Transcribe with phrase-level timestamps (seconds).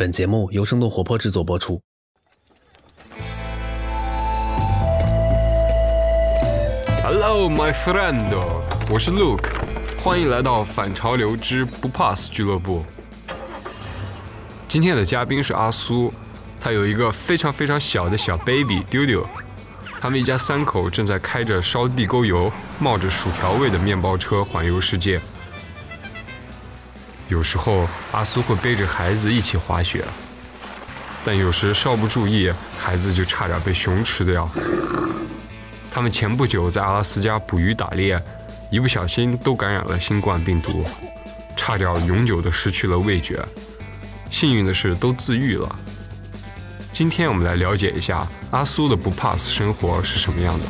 [0.00, 1.78] 本节目由生动活泼制作播出。
[7.02, 8.34] Hello, my friend，
[8.90, 9.50] 我是 Luke，
[10.02, 12.82] 欢迎来到反潮流之不怕死俱乐部。
[14.66, 16.10] 今天的嘉宾是阿苏，
[16.58, 19.22] 他有一个非常非常小的小 baby 丢丢。
[20.00, 25.20] 他们一家三口正在开着烧地沟油、冒着薯条味的面包车环游世界。
[27.30, 30.04] 有时候阿苏会背着孩子一起滑雪，
[31.24, 34.50] 但有时稍不注意，孩子就差点被熊吃掉。
[35.92, 38.20] 他们前不久在阿拉斯加捕鱼打猎，
[38.68, 40.84] 一不小心都感染了新冠病毒，
[41.56, 43.40] 差点永久的失去了味觉。
[44.28, 45.78] 幸运的是都自愈了。
[46.92, 50.66] 今天我们来了解一下阿苏的不怕死生活是什么样的。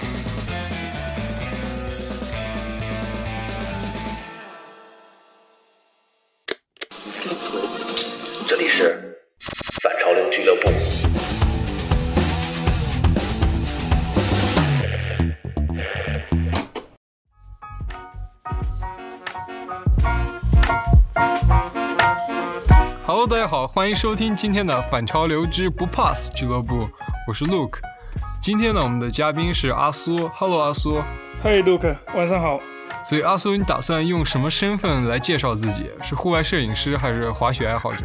[23.81, 26.81] 欢迎收听今天的反潮流之不 pass 俱乐部，
[27.27, 27.79] 我是 Luke。
[28.43, 30.29] 今天呢，我们的嘉宾是阿苏。
[30.29, 31.01] Hello，阿苏。
[31.43, 32.61] 嗨，Luke，晚上好。
[33.07, 35.87] 所以阿苏，你打算用什么身份来介绍自己？
[36.03, 38.05] 是户外摄影师还是滑雪爱好者？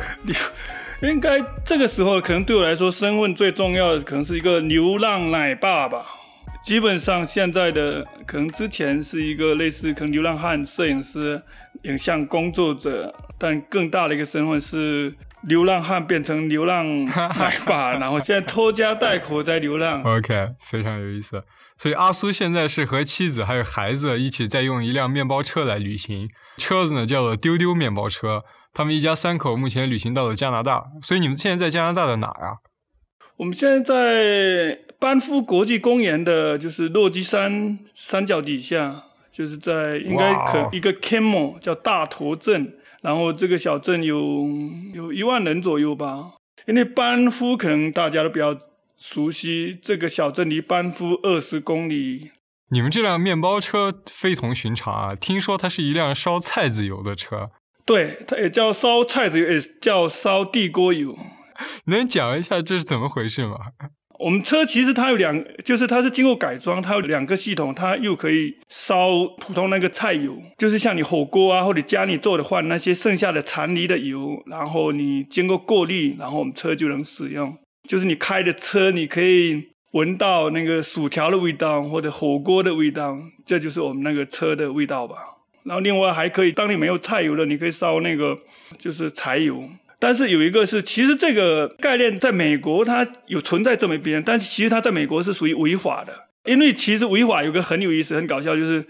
[1.03, 6.05] 应该这个时候可能对我来说，身份最重要的可能是一个流浪奶爸吧。
[6.63, 11.39] 基本上现在的可能之前是一个类似可能流浪汉摄影师、
[11.83, 15.13] 影像工作者，但更大的一个身份是
[15.47, 20.01] 流浪汉变成流浪 奶爸，然后现在拖家带口在流浪。
[20.03, 21.43] OK，非常有意思。
[21.77, 28.43] 所以阿苏现在是和妻子还有孩子一起在用一辆面包车来旅行，车子呢叫做丢丢面包车。
[28.73, 32.57] 他们一家三口目前旅行到了加拿大，所以你们现在在加拿大的哪儿啊？
[33.37, 42.73] 我们现在在班夫国际公园的，就是落基山山脚底下，就是在应该可一个 Camo 叫大头镇，
[43.05, 44.17] 然后这个小镇有
[44.93, 46.33] 有一万人左右吧。
[46.65, 48.57] 因为班夫可能大家都比较
[48.97, 52.31] 熟悉，这个小镇离班夫二十公里。
[52.71, 55.13] 你们这辆面包车非同寻常啊！
[55.13, 57.51] 听说它是一辆烧菜籽油的车，
[57.85, 61.15] 对，它也叫烧菜籽油，也叫烧地锅油。
[61.85, 63.57] 能讲一下这是怎么回事吗？
[64.19, 77.57] 我们车其实它有两，就是它是经过改装，它有两个系统，它又可以烧普通那个菜油，就是像你火锅啊或者家里做的话，那些剩下的残余的油，然后你经过过滤，然后我们车就能使用。
[77.87, 85.15] 就是你开的车，你可以闻到那个薯条的味道或者火锅的味道，这就是我们那个车的味道吧。
[85.63, 88.37] 然后另外还可以，当你没有菜油了，你可以烧那个
[88.79, 89.67] 就是柴油。
[89.99, 96.13] 但是有一个是，其实这个概念在美国它有存在这么一边，但是其实它在美国是属于违法的，
[96.43, 98.85] 因为其实违法有个很有意思、很搞笑，就是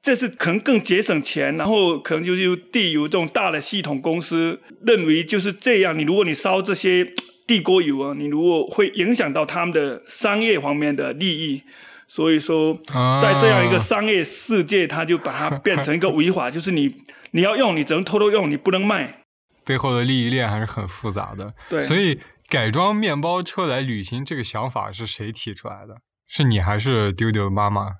[0.00, 7.12] 这是可能更节省钱，然后可能就是地油这种大的系统公司认为就是这样，你如果你烧这些
[7.46, 11.62] 地锅油啊，你如果会影响到他们的商业方面的利益。
[12.08, 12.72] 所以说，
[13.20, 16.88] 在这样一个商业世界，它就把它变成一个违法， 就是你
[17.32, 19.22] 你要用，你只能偷偷用，你不能卖。
[19.66, 21.52] 背后的利益链还是很复杂的。
[21.68, 22.18] 对所以
[22.48, 25.96] 改装面包车来旅行这个想法是谁提出来的？
[26.28, 27.96] 是你还是丢丢的妈妈？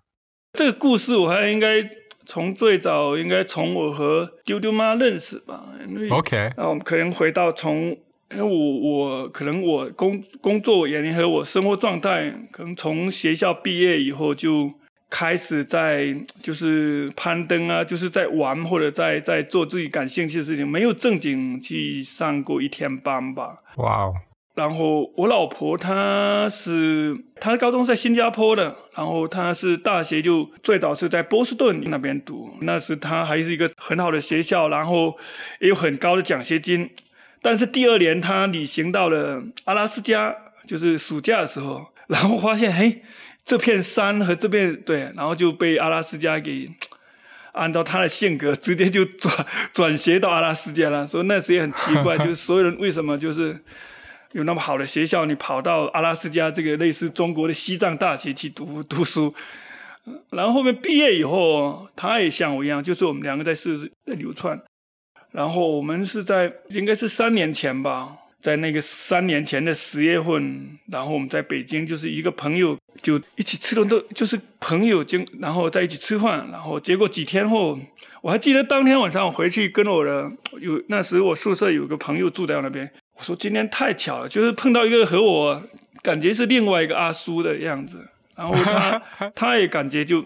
[0.55, 1.89] 这个故事我还应该
[2.25, 5.65] 从最早应该从我和丢丢妈认识吧。
[6.11, 7.97] OK 那我们可能回到从，
[8.31, 14.73] 因为我我可能我工工作原因和我生活状态，可能从学校毕业以后就
[15.19, 23.63] 开始在就是攀登啊，就是在玩或者在在做自己感兴趣的事情，没有正经去上过一天班吧。
[23.77, 24.15] 哇哦，
[24.55, 35.17] 然后我老婆她是她高中是在新加坡的，然后她是大学就最早是在波士顿那边读，那时她还是一个很好的学校，然后
[35.61, 36.91] 也有很高的奖学金。
[37.41, 40.37] 但是第二年她旅行到了阿拉斯加，
[40.67, 43.01] 就是暑假的时候，然后发现嘿，
[43.47, 46.71] 这片山和这片对，然后就被阿拉斯加给。
[47.57, 51.07] 按照他的性格，直接就转转学到阿拉斯加了。
[51.07, 53.59] 所以那时也很奇怪， 就是所有人为什么就是
[54.33, 59.35] 有那么好的学校，你跑到阿拉斯加这个类似中国的西藏大学去读读书，
[60.29, 64.61] 然后后面毕业以后，他也像我一样，就是我们两个在市在流窜，
[65.33, 77.77] 然后我们是在应该是三年前吧，在那个三年前的十月份，然后我们在北京，就是一个朋友就一起吃了都就是朋友经，然后在一起吃饭，然后结果几天后，
[78.23, 82.89] 我还记得当天晚上我回去跟我的有那时我宿舍有个朋友住在我那边，
[83.19, 85.61] 我说今天太巧了，就是碰到一个和我
[86.03, 88.07] 感觉是另外一个阿叔的样子，
[88.37, 89.03] 然后他
[89.35, 90.25] 他也感觉就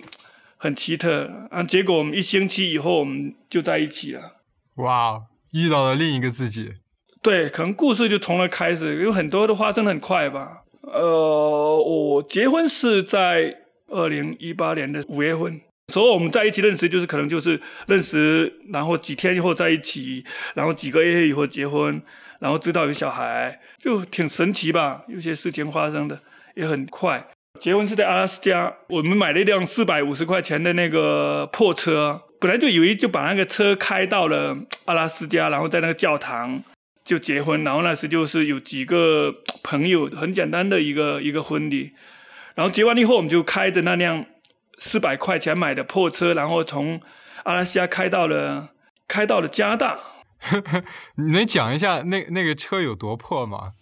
[0.59, 1.63] 很奇特啊。
[1.63, 4.43] 结果我们一星期以后我们就在一起了。
[4.75, 5.23] 哇，
[5.53, 6.75] 遇到了另一个自己。
[7.23, 10.63] 对，可能故事就从那开始，有很多都发生的很快吧。
[10.83, 13.57] 呃，我结婚是在
[13.89, 15.61] 二零一八年的五月份。
[15.93, 20.25] 所以我们在一起认识，就是可能就是认识，然后几天以后在一起，
[20.55, 22.01] 然后几个月以后结婚，
[22.39, 25.03] 然后知道有小孩，就挺神奇吧。
[25.09, 26.19] 有些事情发生的
[26.55, 27.27] 也很快。
[27.59, 36.63] 结婚是在阿拉斯加，我们买了一辆四百五十块钱的那个破车，本来就以为就把那个车开到了阿拉斯加，然后在那个教堂
[37.05, 37.65] 就结婚。
[37.65, 41.93] 然后那时就是有几个 朋友，很简单的一个一个婚礼。
[42.55, 44.27] 然后结完以后，我们就开着那辆。
[44.83, 47.03] 四百块钱买的破车，然后从
[47.43, 48.71] 阿拉斯加开到了
[49.07, 49.99] 开到了加拿大。
[51.17, 53.73] 你能讲一下那那个车有多破吗？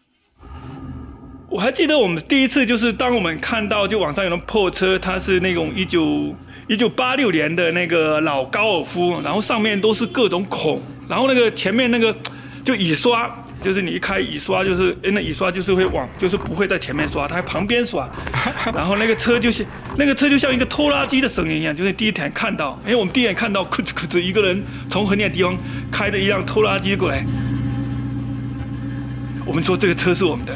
[1.49, 6.35] 我还记得我们第一次就是当我们看到就网上有那破车，它是那种一九
[6.67, 12.13] 一九八六年的那个老高尔夫，然后上面都是各种孔，然后那个前面那个
[12.65, 13.45] 就雨刷。
[13.61, 18.09] 就是你一开雨刷，就是那雨刷就是会往，就是不会在前面刷，它在旁边刷。
[18.73, 19.67] 然后那个车就是
[19.97, 25.59] 那个车就像一个拖拉机的声音一样，就是第一天看到，哎，我们第一眼看到，咔哧咔哧，一个人从很远的地方
[25.91, 27.25] 开着一辆拖拉机过来。
[29.45, 30.53] 我们说这个车是我们的，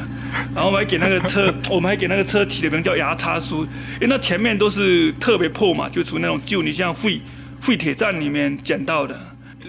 [0.55, 3.64] 然后我们还给那个车， 我们还给那个车起了名叫牙叉叔，
[3.94, 7.20] 因为那前面都是特别破嘛，就属于那种旧，你像废
[7.60, 9.19] 废铁站里面捡到的。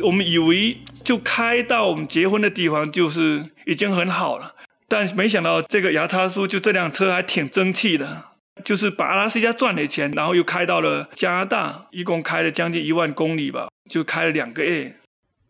[0.01, 4.55] 我们以为就开到我们结婚的地方就是已经很好了，
[4.87, 8.25] 但没想到这个牙叉叔就这辆车还挺争气的，
[8.63, 14.95] 就是把阿拉斯加赚的钱，然后又开到了加拿大，一共开了将近一万公里吧，就开了两个月，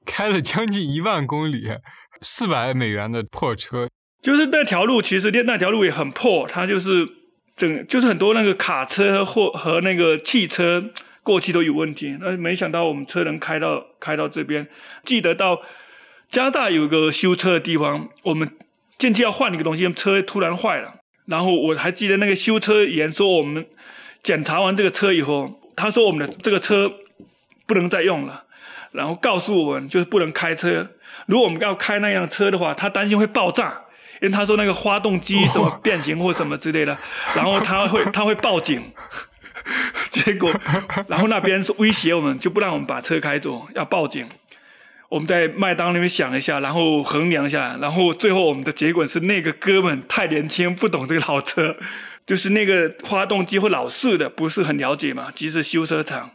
[0.06, 1.70] 开了将近一万公里，
[2.22, 3.88] 四百美元的破车，
[4.22, 7.08] 就是那条路其实那那条路也很破，它就是
[7.56, 10.92] 整就是很多那个卡车或和那个汽车。
[11.24, 14.68] 过去都有问题，那没想到我们车能开到开到这边。
[15.06, 15.62] 记得到
[16.30, 18.52] 加拿大有个修车的地方，我们
[18.98, 20.96] 进去要换一个东西，车突然坏了。
[21.26, 23.66] 然后我还记得那个修车员说，我们
[24.22, 26.92] 检查完这个车以后，他说我们的这个车
[27.66, 28.44] 不能再用了，
[28.92, 30.90] 然后告诉我们就是不能开车。
[31.28, 33.82] 如果我们要开那辆车的话，他担心会爆炸，
[34.22, 36.98] 因为他说那个发动机什么变形或什么之类的，
[37.34, 38.92] 然后他会 他会报警。
[40.10, 40.52] 结果，
[41.08, 44.28] 然后那边是威胁我们，就不让我们把车开走，要报警。
[45.10, 51.76] 我们在麦当那边想一下，然后衡量一下，然后最后我们的结果是那个哥们太年轻，不懂这个老车，
[52.26, 55.28] 就是那个发动机或老式的，不是很了解嘛。
[55.36, 56.32] 即使修车厂，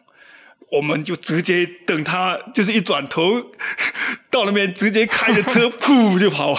[0.70, 3.40] 我们就直接等他，就是一转头
[4.30, 6.56] 到那边，直接开着车 噗就跑。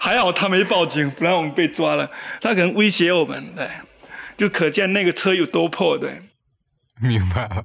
[0.00, 2.10] 还好他没报警，不然我们被抓了。
[2.40, 3.68] 他可能威胁我们，对。
[4.36, 6.22] 就可见那个车有多破，对。
[7.00, 7.64] 明白了。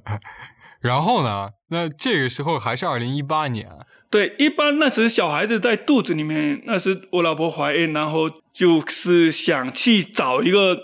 [0.81, 1.49] 然后呢？
[1.69, 3.69] 那这个时候还是二零一八年。
[4.09, 10.77] 对，一般那时小孩子在肚子里面，那时我老婆怀孕，然后就是想去找一个，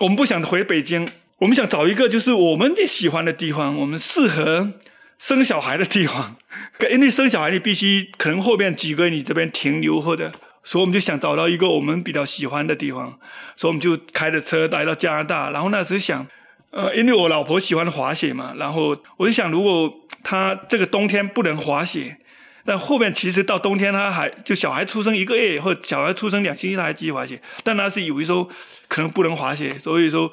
[0.00, 1.08] 我们不想回北京，
[1.38, 4.72] 我们想找一个就是我们也喜欢的地方，我们适合
[5.18, 6.36] 生小孩的地方。
[6.90, 10.32] 因为生小孩你必须可能后面几个你这边停留或者。
[10.68, 13.16] 所以我们就想找到一个我们比较喜欢的地方，
[13.54, 15.50] 所以我们就开着车来到加拿大。
[15.50, 16.26] 然后那时想，
[16.70, 19.88] 呃，因为我老婆喜欢滑雪嘛，然后我就想，如果
[20.24, 22.18] 她这个冬天不能滑雪，
[22.64, 28.48] 但后面其实到冬天她还就小孩出生一个月或小孩出生两星期她还继续滑雪，但那是以为说
[28.88, 30.32] 可能不能滑雪，所以说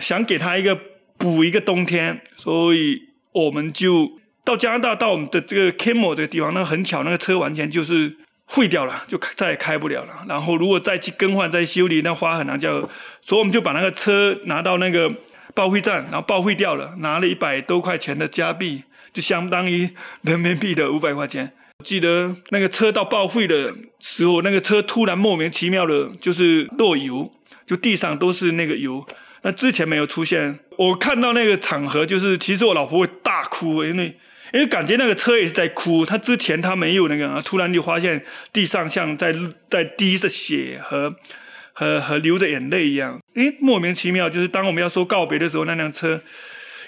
[0.00, 0.74] 想给她一个
[1.18, 4.10] 补一个冬天，所以我们就
[4.44, 8.16] 到加拿大到我们的这个 k i m o 这个地方，那很巧，那个车完全就是。
[8.46, 10.24] 废掉了，就再也开不了了。
[10.28, 12.72] 然后如果再去更换、再修理，那花很难交。
[13.22, 15.10] 所以我们就把那个车拿到那个
[15.54, 18.82] 报废站，然后报废掉了，拿了一百多块钱的加币，
[19.12, 19.88] 就相当于
[20.20, 21.50] 人民币的五百块钱。
[21.82, 27.32] 记得那个车到报废的时候，那个车突然莫名其妙的，就是落油，
[27.66, 29.04] 就地上都是那个油。
[29.42, 30.58] 那之前没有出现。
[30.76, 34.16] 我看到那个场合，就是其实我老婆会大哭，因为。
[34.54, 39.34] 因为感觉那个车也是在哭，他之前他没有那个，突然就发现地上像在
[39.68, 41.12] 在滴着血和
[41.72, 44.30] 和和流着眼泪一样，诶，莫名其妙。
[44.30, 46.20] 就是当我们要说告别的时候，那辆车，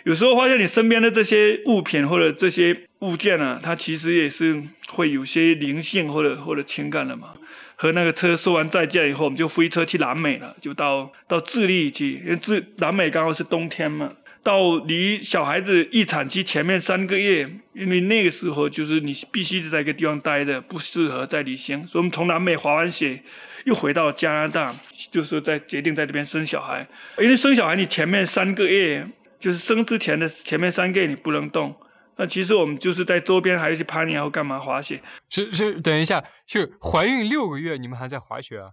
[0.04, 7.34] 有时候发现你身边的这些物品或者这些物件啊，它其实也是会有些灵性或者或者情感的嘛。
[7.74, 14.12] 和那个车说完再见以后，我们就飞车去南美了，就到到智利去，因为智南美刚好是冬天嘛。
[14.46, 23.20] 到离小孩子预产期前面三个月，因为那个时候就是你必须是在一个地方待着，不适合再旅行，所以我们从南美滑完雪，
[23.64, 24.72] 又回到加拿大，
[25.10, 26.86] 就是在决定在这边生小孩。
[27.18, 29.04] 因为生小孩，你前面三个月
[29.40, 31.74] 就是生之前的前面三个月你不能动。
[32.16, 35.02] 那其实我们就是在周边还是去攀岩或干嘛滑雪。
[35.28, 38.70] 是是，等一下，是怀孕六个月你们还在滑雪啊？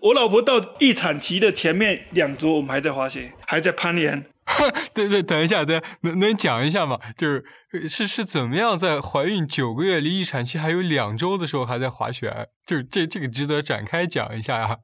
[0.00, 4.24] 我老婆到预产期的前面两周，我们还在滑雪，还在攀岩。
[4.92, 6.98] 对对，等一下，等能能讲一下吗？
[7.16, 12.48] 就是是是怎么样在怀孕九个月离预产期还有两周的时候还在滑雪？
[12.66, 14.76] 就是这这个值得展开讲一下呀。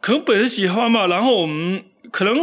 [0.00, 1.82] 可能本身喜欢嘛，然后我们
[2.12, 2.36] 可能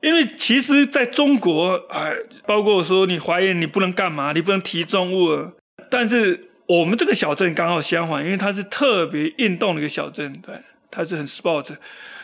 [0.00, 2.12] 因为其实在中国，哎，
[2.46, 5.52] 包括说你怀孕你不能干嘛，你不能提重物，
[5.90, 10.54] 但是我们这个小镇刚好相反，因为它是特别运动的一个小镇，对，
[10.96, 11.76] 它是很 sport。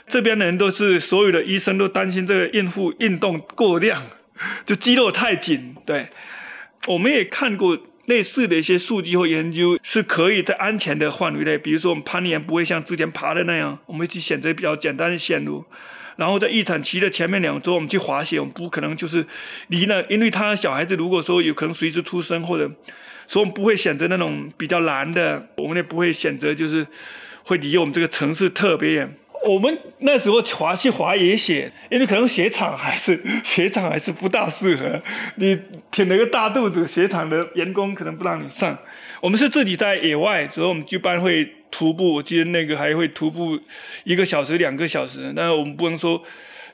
[0.08, 4.02] 这边的人都是所有的医生都担心这个孕妇运动过量，
[4.64, 5.76] 就肌肉太紧。
[5.84, 6.08] 对，
[6.86, 15.64] 我们也看过类似的一些数据或研究，是可以在安全的范围内，比如说我们攀岩不会像之前爬的那样，我们去选择比较简单的线路。
[16.16, 19.24] 然后在预产期的前面两周，我们去滑雪，我们不可能就是
[19.68, 22.70] 离了，因为他小孩子如果说有可能随时出生，或者
[23.26, 26.86] 所以我们不会选择那种比较难的，我们也不会选择就是
[27.44, 29.14] 会离我们这个城市特别远。
[29.44, 35.02] 我们那时候滑去滑野雪，因为可能雪场还是 雪场还是不大适合。
[35.34, 35.58] 你
[35.90, 38.78] 挺了个大肚子，雪场的员工可能不让你上。
[39.20, 42.14] 我们是自己在野外，所以我们一般会徒步。
[42.14, 43.58] 我记得那个还会徒步
[44.04, 45.32] 一个小时、两个小时。
[45.34, 46.22] 但是我们不能说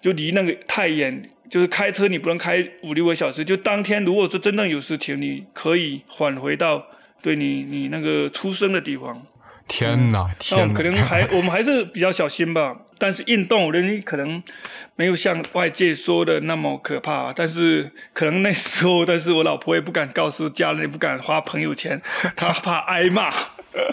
[0.03, 3.43] 就离那个太远，就是开车你不能开五六个小时。
[3.43, 6.87] 就当天如果说真正有事情，你可以返回到
[7.23, 9.23] 对你你那个出生的地方。
[9.69, 10.75] 天哪，天哪！
[10.75, 12.77] 可能还 我们还是比较小心吧。
[12.99, 14.43] 但是运动人可能
[14.97, 17.33] 没有像外界说的那么可怕。
[17.33, 22.03] 但是可能那时候，但是我老婆也不敢告诉家人，也不敢花朋友钱，
[22.35, 23.33] 她怕挨骂。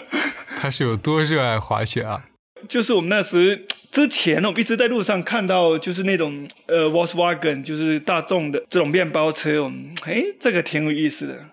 [0.58, 2.24] 她是有多热爱滑雪啊？
[2.68, 9.62] 就是我们那时之前，我们一直在路上看到，就是那种呃，Volkswagen，就是大众的这种面包车。
[9.62, 11.44] 我们哎，这个挺有意思的。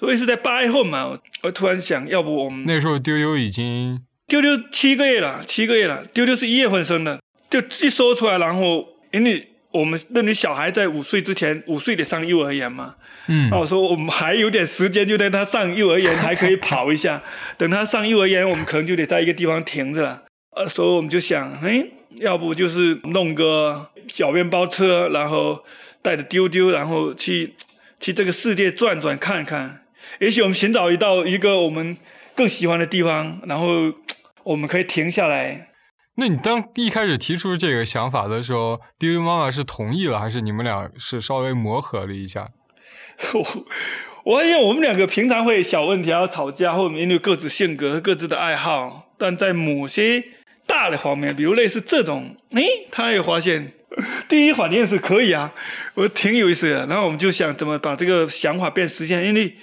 [0.00, 6.02] 所以是在八月份嘛，我突然想，要不我们那时候丢丢已经丢丢七个月了，七个月了。
[6.14, 12.94] 丢丢是一月份生的，就一说出来，然后因为我们认为小孩在五岁之前，五岁得上幼儿园嘛。
[13.26, 17.22] 嗯，那我说我们还有点时间，就在他上幼儿园还可以跑一下。
[17.58, 20.22] 等他上幼儿园，我们可能就得在一个地方停着了。
[20.56, 21.84] 呃，所以我们就想，哎，
[22.16, 25.62] 要不就是弄个小面包车，然后
[26.00, 27.54] 带着丢丢，然后去
[28.00, 29.79] 去这个世界转转看看。
[30.22, 31.96] 也许我们寻找一到一个我们
[32.36, 33.66] 更喜欢的地方，然后
[34.44, 35.68] 我们可以停下来。
[36.16, 42.48] 那你当一开始提出这个想法的时候，丢丢妈妈是同意了，还是你们俩是稍微磨合了一下？
[43.32, 43.66] 我
[44.24, 50.22] 我发现我们两个平常会小问题要吵架，或者因为各自性格、各自的爱好，但在某些
[50.66, 52.62] 大的方面，比如类似这种，哎，
[52.92, 53.72] 他也发现
[54.28, 55.54] 第一反应是可以啊，
[55.94, 56.86] 我挺有意思的。
[56.86, 59.56] 然后我们就想怎么把这个想法变实现，因为。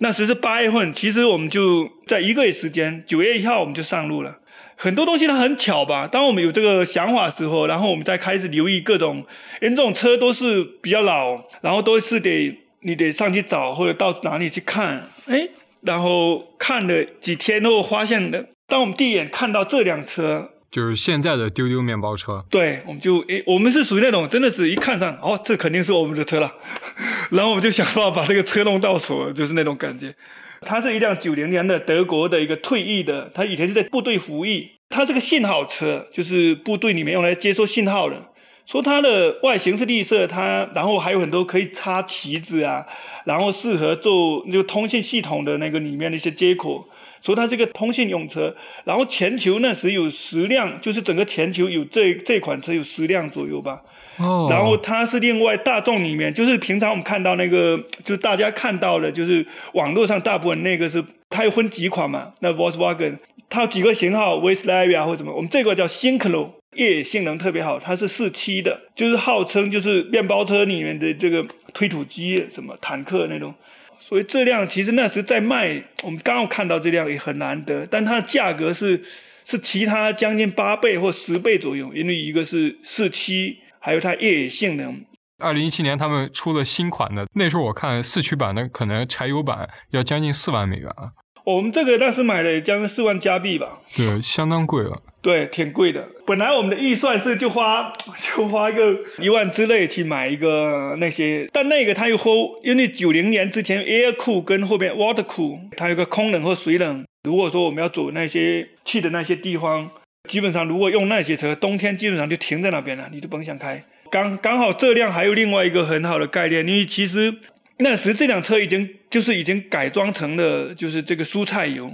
[0.00, 4.38] 那时是八月份，其实我们就在一个月时间，九月一号我们就上路了。
[4.76, 6.06] 很多东西它很巧吧？
[6.06, 9.26] 当我们有这个想法时候，然后我们再开始留意各种，
[9.60, 15.48] 因为这种车都是比较老，然后都是得你得上去找或者到哪里去看，哎，
[15.80, 20.50] 然后看了几天后发现的，当我们第一眼看到这辆车。
[20.70, 26.52] 就是现在的丢丢面包车，对，我们就诶，我们是属于那种真的是一看上，哦，这肯定是我们的车了，
[27.32, 30.14] 然后我们就想办法把这个车弄到手，就是那种感觉。
[30.60, 38.20] 它是一辆九零年的德国的一个退役的，他以前是在部队服役，它是个信号车，就是部队里面用来接收信号的。
[38.66, 42.84] 说它的外形是绿色，它然后还有很多可以插旗子啊，
[43.24, 46.86] 然后适合做就通信系统的那个里面的一些接口。
[47.22, 53.82] 说它是个通信用车，然后全球那时有十辆，就是整个全球有这这款车有十辆左右吧。
[54.16, 54.48] 哦。
[54.50, 62.32] 然后它是另外大众里面，就是平常我们看到那个，就是大家看到的，就是网络上大部分那个是它有分几款嘛？
[62.40, 63.18] 那 Volkswagen
[63.50, 65.32] 它有几个型号 v e s t l a v i a 或什么？
[65.34, 73.54] 我们这个叫 Syncro，越野性能特别好，它是四驱的，就是号称就是面包车里面的这个推土机，什么坦克那种。
[74.00, 79.02] 所以这辆其实那时在卖，我们刚好看到这辆也很难得，但它的价格是
[79.44, 85.04] 是其他将近八倍或十倍左右，因为一个是四驱，还有它越野性能。
[85.38, 91.12] 二零一七年他们出了新款的，那时候我看四驱版的可能柴油版要将近四万美元啊。
[91.48, 95.00] 我们这个当时买了将近四万加币吧，对，相当贵了。
[95.22, 96.06] 对，挺贵的。
[96.26, 97.90] 本来我们的预算是就花
[98.36, 107.06] 就花个一万之内去买一个那些，但那个它又后，因为九零年之前 Air Cool 跟后边 Water Cool，它有个空冷或水冷。
[107.24, 109.90] 如果说我们要走那些去的那些地方，
[110.28, 113.82] 基本上如果用那些车，冬天基本上就停在那边了，你就甭想开。
[114.10, 117.34] 刚刚好这辆还有另外一个很好的概念，因为其实
[117.78, 121.90] 那时这辆车已经就是已经改装成了就是这个蔬菜油。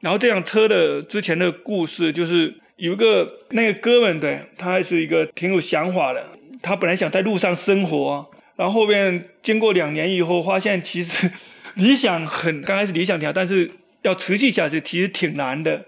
[0.00, 6.26] 然后这辆车的之前的故事就是有一个那个哥们，对他还是一个挺有想法的。
[6.62, 11.30] 他本来想在路上生活，然后后面经过两年以后，发现其实
[11.74, 13.70] 理想很刚开始理想挺好，但是
[14.02, 15.84] 要持续下去其实挺难的。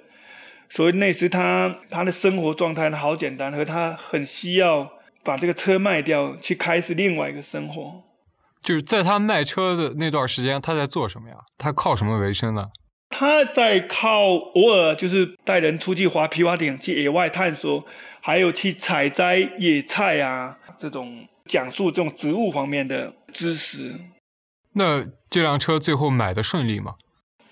[0.68, 8.02] 所以那时他他的生活状态好简单，和他很需要把这个车卖掉，去开始另外一个生活。
[8.62, 11.36] 就是在他卖车的那段时间，他在做什么呀？
[11.58, 12.68] 他靠什么为生呢？
[13.10, 17.84] 他在靠偶尔就是带人出去滑皮划艇去野外探索，
[18.22, 23.94] 还有去采摘野菜啊，这种讲述这种植物方面的知识。
[24.74, 26.94] 那这辆车最后买的顺利吗？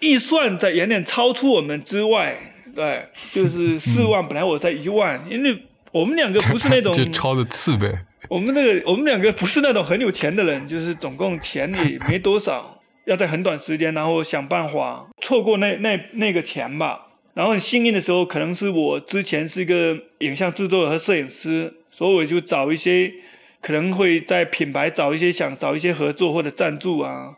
[0.01, 2.39] 预算在远远超出我们之外，
[2.75, 5.63] 对，就是四万，本来我在一万，因为
[5.93, 7.93] 我们两个不是那种 就超了四倍。
[8.29, 12.77] 我们这个我们两个不是那种很有钱的人，就是总共钱也没多少。
[13.07, 17.07] 要在很短时间，然后想办法错过那那那个钱吧。
[17.35, 23.13] 然后很幸运的时候，可能是我之前是一个影像制作和摄影师，所以我就找一些
[23.63, 27.37] 可能会在品牌找一些想找一些合作或者赞助啊。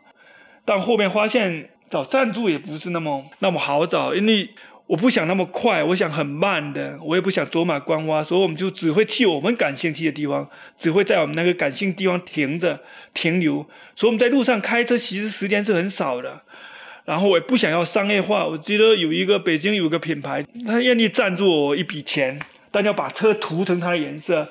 [0.65, 4.49] 但后面发现找赞助也不是那么那么好找，因为。
[4.93, 10.47] 我不想那么快，我想很慢的，我也不想走马观花，所以我们就只会去我们感兴趣的地方，
[10.77, 12.79] 只会在我们那个感兴趣地方停着
[13.11, 13.65] 停留。
[13.95, 16.39] 所以我们在路上开车其实时间是很少的。
[17.05, 24.47] 然后我也不想要商业化，我记得有一个北京有个品牌，他愿意赞助我一笔钱，但要把车涂成它的颜色，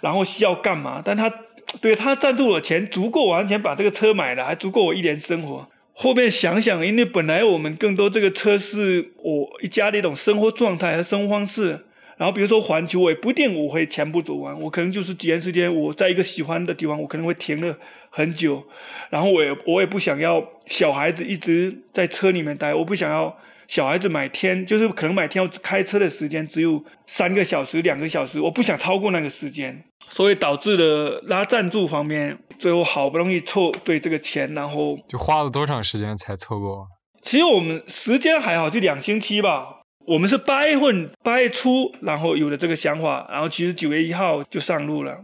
[0.00, 1.00] 然后需要干嘛？
[1.04, 1.32] 但他
[1.80, 5.68] 对他赞助我钱足够完全把这个车买了，还足够我一年生活。
[5.96, 11.80] 后面想想，因为本来我们更多这个车是我一家的一种生活状态和生活方式。
[12.16, 17.76] 然后比如说环球，我也不一定我会全部走完，我可能就是几年时间，我在一个喜欢的地方，我可能会停了
[18.10, 18.64] 很久。
[19.10, 23.36] 然后我也我也不想要小孩子一直在车里面待，我不想要
[23.68, 29.84] 小孩子买天就是可能买天要开车的时间只有三个小时、两个小时，我不想超过那个时间。
[30.10, 36.86] 所以导致了拉赞助方面，最后好不容易凑对这个钱，然后就花了多长时间才凑够？
[37.22, 39.80] 其实我们时间还好，就两星期吧。
[40.06, 45.16] 我们是八月份八月初，然后有了这个想法，然后其实九月一号就上路了。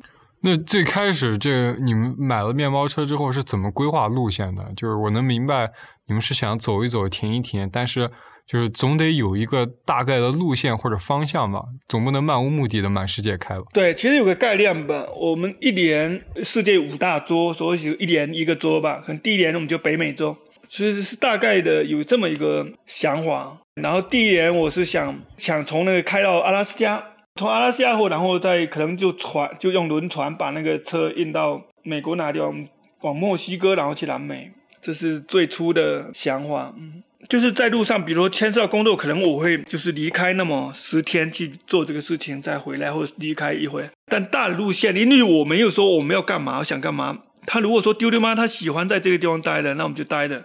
[0.43, 4.65] 那最开始这你们买了面包车之后是怎么规划路线的？
[4.75, 5.71] 就是我能明白
[6.07, 8.11] 你们是想走一走、停一停，但是。
[8.51, 13.63] 就是总得有一个大概的路线或者方向吧，总不能漫无目的的满世界开吧。
[13.73, 19.01] 对，其实有个概念吧，我们一年世界五大洲，所以一年一个洲吧。
[19.07, 20.37] 可能第一年我们就北美洲，
[20.69, 23.57] 其实是大概的有这么一个想法。
[23.81, 27.01] 然后第一年我是想想从那个开到阿拉斯加，
[27.37, 32.67] 从阿拉斯加后，然后再可能就船就用轮船把那个车运到美国哪地方，
[33.03, 34.51] 往墨西哥，然后去南美，
[34.83, 36.75] 这是最初的想法。
[36.77, 37.05] 嗯。
[37.29, 43.89] 就是在路上，比如说牵涉到工作，可能我会就是离开那么十天去做这个事情，再回来或者离开一回。
[44.07, 47.19] 但大的路线，因为我没有说我们要干嘛，我想干嘛。
[47.47, 50.45] 他如果说丢丢妈他喜欢在这个地方待的，那我们就待的。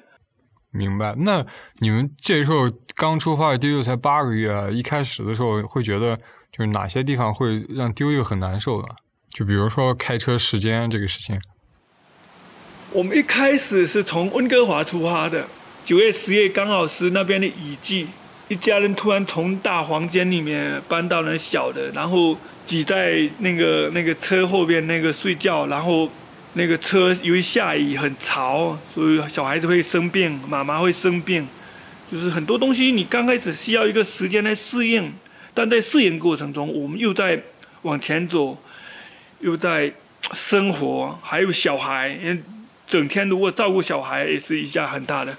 [0.71, 1.15] 明白。
[1.19, 1.45] 那
[1.79, 6.15] 你们这时候刚出发，丢丢才八个月，一开始的时候会觉得
[6.51, 8.89] 就是哪些地方会让丢丢很难受的？
[9.33, 11.39] 就比如说开车时间这个事情。
[12.91, 15.45] 我们一开始是从温哥华出发的。
[15.85, 18.07] 九月、十月刚好是那边的雨季，
[18.47, 26.09] 一家人突然从大房间里面搬到了小的，然后挤在那个那个车后边那个睡觉，然后
[26.53, 31.47] 那个车由于下雨很潮，所以小孩子会生病，妈妈会生病，
[32.11, 35.13] 就是很多东西你刚开始需要一个时间来适应，
[35.53, 37.39] 但在适应过程中，我们又在
[37.83, 38.57] 往前走，
[39.39, 39.93] 又在
[40.33, 42.17] 生活，还有小孩，
[42.87, 45.35] 整天如果照顾小孩也是一下很大的。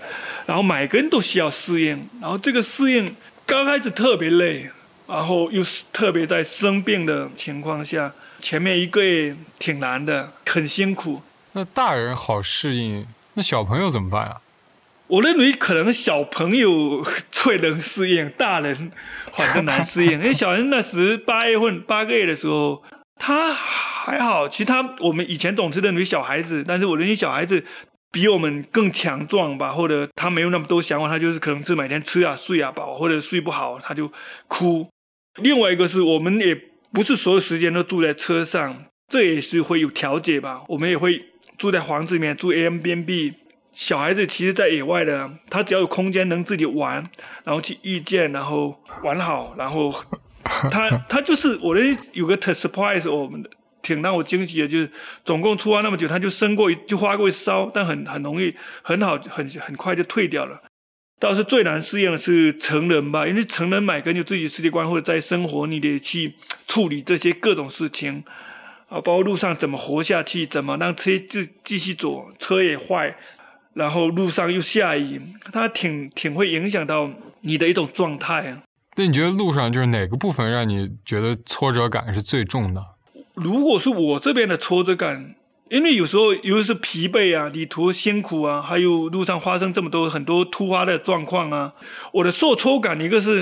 [0.46, 4.70] 然后每个人都需要适应，然后这个适应刚开始特别累，
[5.08, 11.20] 然后又是特别在生病的情况下，前面一个月挺难的，很辛苦。
[11.52, 14.36] 那大人好适应，那小朋友怎么办啊？
[15.08, 18.90] 我认为可能小朋友最能适应，大人
[19.32, 20.12] 反正难适应。
[20.12, 22.82] 因为小人那时八月份八个月的时候，
[23.16, 27.64] 他还好，其他我们以前总是认为小孩子，但是我认为小孩子。
[28.12, 34.10] 比我们更强壮吧，或者他没有那么多想法，他就是可能是每天吃啊睡啊饱，或者睡不好他就
[34.48, 34.88] 哭。
[35.42, 36.58] 另外一个是我们也
[36.92, 40.62] 不是所有时间都住在车上，这也是会有调节吧。
[40.68, 41.26] 我们也会
[41.58, 43.34] 住在房子里面住 A M B N B。
[43.72, 47.10] 小孩子其实，在野外的，他只要有空间能自己玩，
[47.44, 49.92] 然后去遇见，然后玩好，然后
[50.70, 51.80] 他他就是我的
[52.12, 53.50] 有个 surprise 我们的。
[53.82, 54.90] 挺让我惊喜的，就是
[55.24, 60.60] 总共出发那么久，他就生过就发过烧，但很很容易很好很很快就退掉了。
[61.20, 66.34] 倒是最难适应的是成人吧，因为成人买根据自己世界观或者在生活，你得去
[66.66, 68.24] 处理这些各种事情
[68.88, 73.14] 啊，包括路上怎么活下去，怎么让车继继续走，车也坏，
[73.74, 77.08] 然后路上又下雨，它挺挺会影响到
[77.42, 78.62] 你的一种状态啊。
[78.96, 82.82] 那你觉得路上就是哪个部分让你觉得挫折感是最重的？
[83.34, 85.34] 如果是我这边的挫折感，
[85.68, 91.74] 因为有时候尤其是疲惫啊、旅途辛苦啊，还有路上发生这么多很多突发的状况啊，
[92.12, 93.40] 我的受挫感一个是，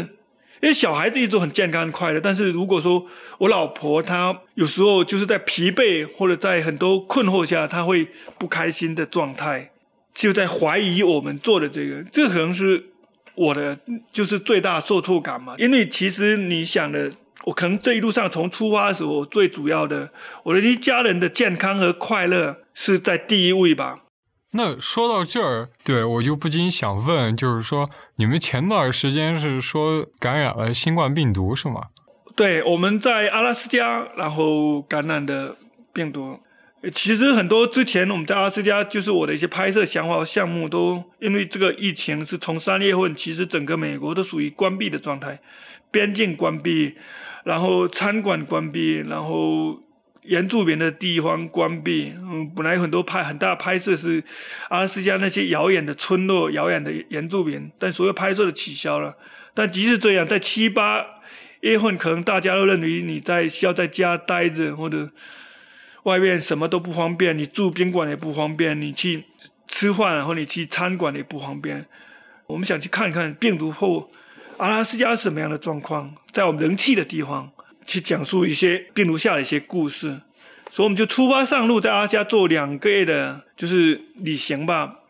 [0.60, 3.06] 因为小孩子一直很健康快乐，但是如果说
[3.38, 9.70] 我老婆她有时候就是在疲惫或者在很多困惑下，她会不开心的状态，
[10.12, 12.86] 就在怀疑我们做的这个，这可能是
[13.34, 13.78] 我的
[14.12, 17.10] 就是最大受挫感嘛，因为其实你想的。
[17.46, 20.10] 我可能这一路上从出发的时候，最主要的，
[20.44, 24.04] 我的一家人的健康和快乐是在第一位吧。
[24.52, 31.82] 那说到这儿，对我就不禁想问，就是说，你们前段时间是说感染了新冠病毒是吗？
[32.34, 35.54] 对，我们在阿拉斯加，然后感染的
[35.92, 36.40] 病毒。
[36.92, 45.38] 其实很多之前我们在阿拉斯加，就是我的一些拍摄想法和项目，都因为这个疫情是从三月份，其实整个美国都属于关闭的状态，
[45.90, 46.94] 边境关闭。
[47.44, 49.78] 然后餐馆关闭，然后
[50.22, 52.14] 原住民的地方关闭。
[52.16, 54.24] 嗯，本来很多拍很大拍摄是
[54.70, 59.14] 阿拉斯加那些遥远的村落、遥远的原住民，但所有拍摄都取消了。
[59.52, 61.04] 但即使这样，在七八
[61.60, 65.10] 月份，可能大家都认为你在需要在家待着，或者
[66.04, 69.24] 外面什么都不方便，你住宾馆也不方便，你去
[69.68, 71.84] 吃饭然后你去餐馆也不方便。
[72.46, 74.10] 我们想去看看病毒后。
[74.56, 76.14] 阿拉斯加是什么样的状况？
[76.30, 77.50] 在我们人气的地方
[77.84, 80.20] 去讲述一些病毒下的一些故事，
[80.70, 85.00] 所以我们就出发上路，在阿拉斯加做两个月的，就是旅行吧。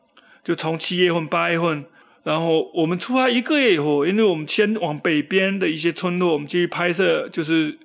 [0.42, 1.84] 就从七月份、八月份，
[2.22, 7.78] 然后我们出发一个月以后，因为我们先往北边的一些村落，我们去拍摄，就是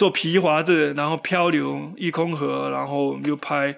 [0.00, 3.76] 做皮划子，然后漂流一空河，然后我们就拍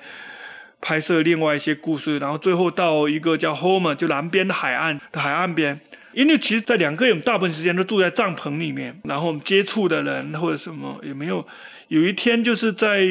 [0.80, 5.80] 拍摄另外一些故事，然后最后到一个叫 Home，就南边的海岸的海岸边。
[6.12, 11.44] 因为其实，在两个月，我们大部分时间都住在帐篷里面，然后我们接触的人或者什么也没有。
[11.88, 13.04] 有一天，就是在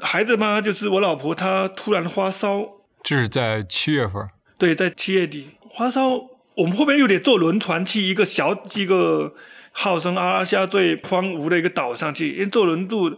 [0.00, 2.66] 孩子妈，就是我老婆，她突然发烧。
[3.02, 4.26] 这是在七月份。
[4.56, 6.08] 对，在七月底发烧。
[6.54, 9.34] 我们后面又得坐轮船去一个小一个
[9.78, 13.14] 号称阿拉斯加最荒芜的一个岛上去，因为坐轮渡，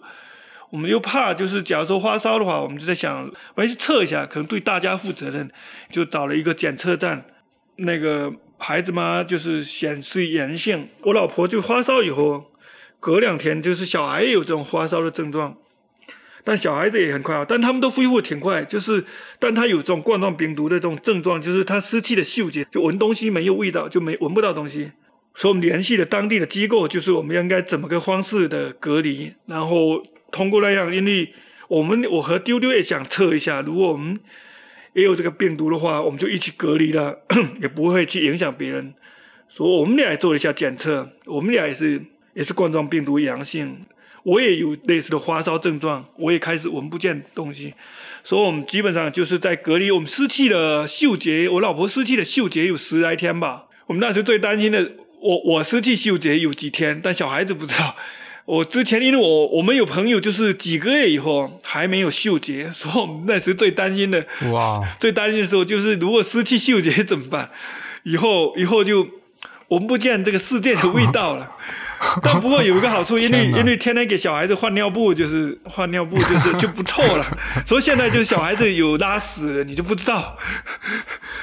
[0.70, 5.48] 我们又怕就是假如说发烧的话，我们就在想，我们去测一下，可能对大家负责任，
[5.90, 7.24] 就找了一个检测站，
[7.76, 8.32] 那个。
[8.60, 10.88] 孩子嘛，就是显示阳性。
[11.02, 12.50] 我老婆就发烧以后，
[12.98, 15.56] 隔两天就是小孩也有这种发烧的症状，
[16.42, 18.64] 但小孩子也很快啊，但他们都恢复挺快。
[18.64, 19.04] 就是，
[19.38, 24.90] 但他有这种冠状病毒的这种症状，就是他失去了嗅觉，就闻东西没有味道，就没闻不到东西。
[25.38, 31.32] 所以我们联系了当地的机构，就是我们应该怎么个方式的隔离，然后通过那样，因为
[31.68, 34.18] 我们我和丢丢也想测一下，如果我们。
[34.94, 37.20] 也有这个病毒的话，我们就一起隔离了，
[37.62, 38.92] 也不会去影响别人。
[39.48, 42.02] 所以我们俩也做了一下检测，我们俩也是
[42.34, 43.86] 也是冠状病毒阳性。
[44.24, 47.74] 我也有类似的发烧症状，我也开始闻不见东西。
[48.24, 51.48] 所以我们基本上就是在隔离，我们失去了嗅觉。
[51.48, 53.66] 我老婆失去了嗅觉有十来天吧。
[53.86, 57.94] 我们那时最担心的，我我失去嗅觉有几天，但小孩子不知道。
[58.44, 67.50] 我之前因为我我们有朋友就是几个月以后还没有嗅觉，所以我们那时最担心的哇，最担心的时候就是如果失去嗅觉怎么办？
[68.04, 69.06] 以后以后就
[69.68, 71.50] 闻不见这个世界的味道了。
[72.22, 77.26] 但不过有一个好处， 因为因为天天给小孩子换尿布，就是换尿布就是就不臭了。
[77.66, 80.38] 所以现在就是小孩子有拉屎，你就不知道。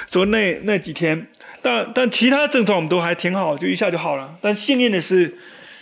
[0.08, 1.28] 所以那那几天，
[1.66, 4.38] 但但其他症状我们都还挺好，就一下就好了。
[4.42, 5.38] 但幸运的是。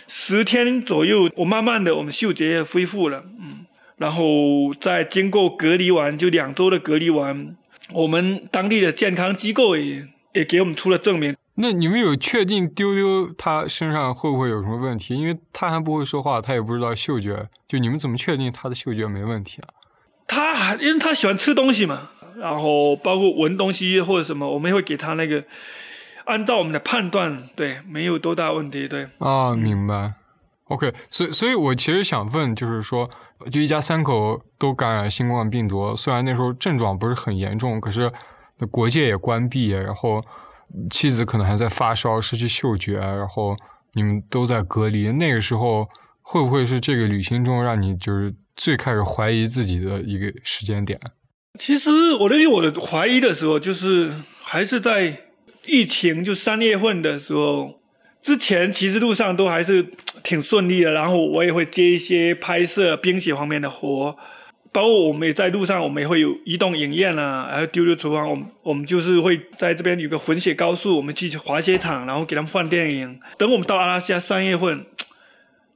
[0.06, 3.64] 十天左右，我慢慢的，我们嗅觉也恢复了，嗯，
[3.96, 7.56] 然后再经过隔离完，就两周的隔离完，
[7.90, 11.34] 我们当地的健康机构也也给我们出了证明。
[11.54, 15.16] 那你们有确定丢丢他身上会不会有什么问题？
[15.16, 19.68] 因为他还不会说话，他也不知道嗅觉，就你们怎么确定他的嗅觉没问题啊？
[20.26, 25.44] 他因为他喜欢吃东西嘛，然后包括闻东西或者什么，我们会给他那个，
[26.24, 29.06] 按照我们的判断，对，没有多大问题，对。
[29.18, 30.14] 啊，明白。
[30.68, 33.08] OK，所以，所以我其实想问，就是说，
[33.52, 38.10] 就一家三口都感染新冠病毒，虽然那时候症状不是很严重，可是
[38.70, 40.24] 国界也关闭，然后
[40.90, 43.54] 妻子可能还在发烧，失去嗅觉，然后
[43.92, 45.12] 你们都在隔离。
[45.12, 45.86] 那个时候，
[46.22, 50.98] 会不会是这个旅行中让你就是最开始怀疑自己的一个时间点？
[51.58, 51.90] 其实
[52.20, 54.10] 我对于我的怀疑的时候，就是
[54.42, 55.16] 还是在
[55.66, 57.80] 疫情就三月份的时候。
[58.20, 59.86] 之前其实路上都还是
[60.22, 64.16] 挺顺利的，然后我也会接一些拍摄冰雪方面的活，
[64.72, 73.20] 包括我们也在路上，我们也会有移动影院啊，然后丢丢厨房，我们我们就是会在这边有个混血高速，我们去滑雪场，然后给他们放电影。
[73.36, 74.86] 等我们到阿拉斯加三月份，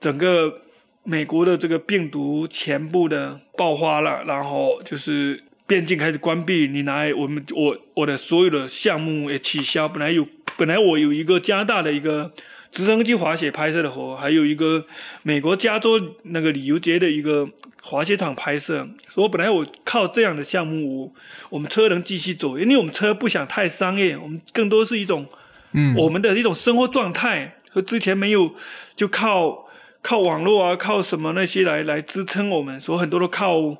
[0.00, 0.62] 整个
[1.04, 10.26] 美国的这个病毒全部的爆发了，然后就是边境开始关闭，你拿我们我我的所有的项目也取消，本来有。
[10.56, 12.32] 本来我有一个加拿大的一个
[12.72, 14.84] 直升机滑雪拍摄的活，还有一个
[15.22, 17.48] 美国加州那个旅游节的一个
[17.80, 21.12] 滑雪场拍摄，所以本来我靠这样的项目，我
[21.50, 25.26] 我们车能继续走，因为我们车不想太商业，我们更多是一种，
[25.70, 28.52] 嗯，我们的一种生活状态和之前没有
[28.96, 29.68] 就靠
[30.02, 33.76] 靠网络啊，靠什么那些来来支撑我们，所以很多都靠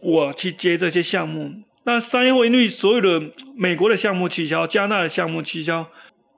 [0.00, 1.52] 我去接这些项目。
[1.84, 5.88] 那三月份因为所有的美国的项目取消，加拿大的项目取消。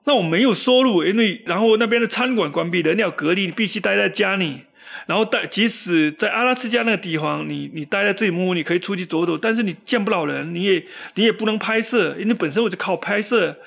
[0.05, 4.61] 那我没有收入，因为然后那边的餐馆关闭，人要隔离，你必须待在家里。
[5.07, 13.57] 然后待即使在阿拉斯加那个地方，你你待在自己木屋，你可以出去走走，但是你见不了人，你也你也不能拍摄，因为本身我就靠拍摄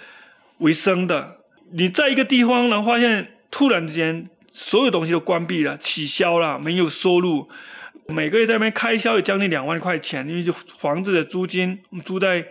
[0.58, 1.38] 为生的。
[1.72, 7.48] 你在一个地方，然后发现突然之间所有东西都关闭了，取消了，没有收入，
[8.08, 12.46] 每个月在那边开销有将近两万块钱，因为就房子的租金，我们租在。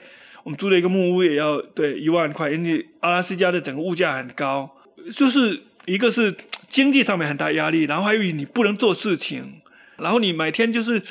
[0.45, 4.69] 我们租了一个木屋，也要对一万块，因为阿拉斯加的整个物价很高，
[5.15, 6.35] 就是一个是
[6.67, 9.61] 经济上面很大压力，然后还有你不能做事情，
[9.95, 11.01] 然后你每天就是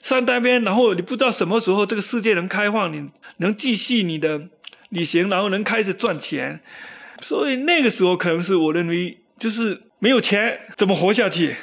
[0.00, 4.48] 上那边，然后你不知道什么时候这个世界能开放，你能继续你的
[4.88, 6.60] 旅行，然后能开始赚钱，
[7.20, 11.54] 所以那个时候可能是我认为就是没有钱怎么活下去，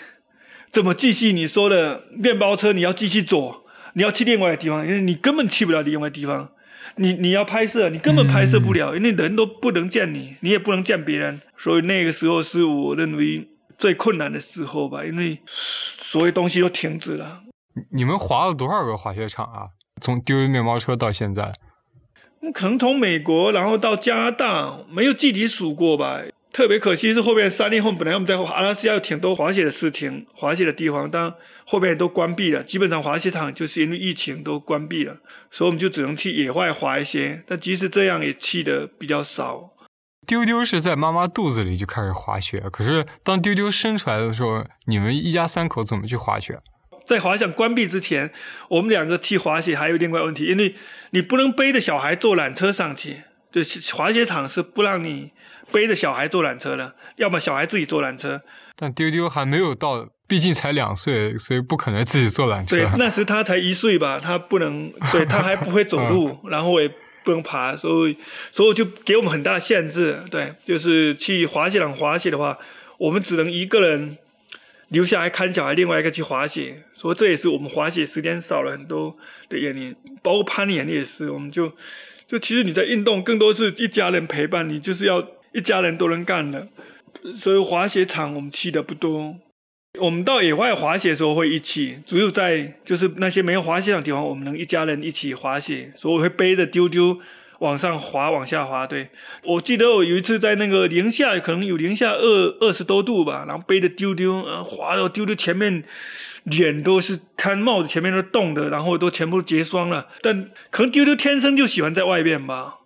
[0.76, 6.50] 怎么继续你说的面包车你要继续走，你要去另外的地方，因为你根本去不了另外地方。
[6.98, 17.44] 你你要拍摄，你根本拍摄不了，因为人都不能见你，你也不能见别人，所以那个时候是我认为最困难的时候吧，因为所有东西都停止了。
[17.94, 19.68] 你们滑了多少个滑雪场啊？
[20.02, 21.54] 从丢面包车到现在？
[22.54, 26.22] 可能从美国然后到加拿大，没有具体数过吧。
[26.56, 31.34] 特别可惜是后面三年后，本来我们在阿拉斯加有挺多滑雪的事情，滑雪的地方，但
[31.66, 32.64] 后面都关闭了。
[32.64, 35.18] 基本上滑雪场就是因为疫情都关闭了，
[35.52, 37.44] 所以我们就只能去野外滑一些。
[37.46, 39.74] 但即使这样，也去的比较少。
[40.26, 46.58] 丢丢是在妈妈肚子里就开始滑雪，可是当丢丢生出来的时候，你们一家三口怎么去滑雪？
[47.06, 48.32] 在滑雪关闭之前，
[48.70, 50.74] 我们两个去滑雪还有另外问题，因为
[51.10, 53.24] 你不能背着小孩坐缆车上去，
[53.64, 55.32] 就滑雪场是不让你。
[55.72, 58.40] 背着小孩坐缆车的，要么小孩自己坐缆车。
[58.76, 62.78] 但丢丢还没有到，毕竟才两岁，所以不可能自己坐缆车。
[62.78, 66.88] 对， 那时他才一岁吧，他不能，对他还不会走路， 然后也
[67.24, 68.16] 不能爬，所以，
[68.52, 70.20] 所以就给我们很大限制。
[70.30, 72.60] 对，就是去滑雪场滑雪的话，
[73.00, 74.20] 我们只能一个人
[74.90, 76.84] 留下来看小孩，另外一个去滑雪。
[76.94, 79.18] 所以这也是我们滑雪时间少了很多
[79.50, 81.74] 的原因，包括攀岩也是，我们就
[82.28, 85.28] 就其实你在运动，更多是一家人陪伴你，就是要。
[85.56, 86.68] 一家人都能干的，
[87.34, 89.38] 所以滑雪场我们去的不多。
[90.02, 95.94] 我们到野外滑雪的时候会一起，只有在就是那些没有滑雪场地方，我们能一家人一起滑雪。
[95.96, 97.18] 所以我会背着丢丢
[97.60, 98.86] 往上滑，往下滑。
[98.86, 99.08] 对
[99.44, 105.86] 我记得我有一次在那个零下，可能有零下二二十多度吧，然后背着丢丢，滑到丢丢前面，
[106.46, 110.08] 脸都是他帽子前面都冻的，然后都全部结霜了。
[110.22, 112.78] 但可能丢丢天生就喜欢在外面吧。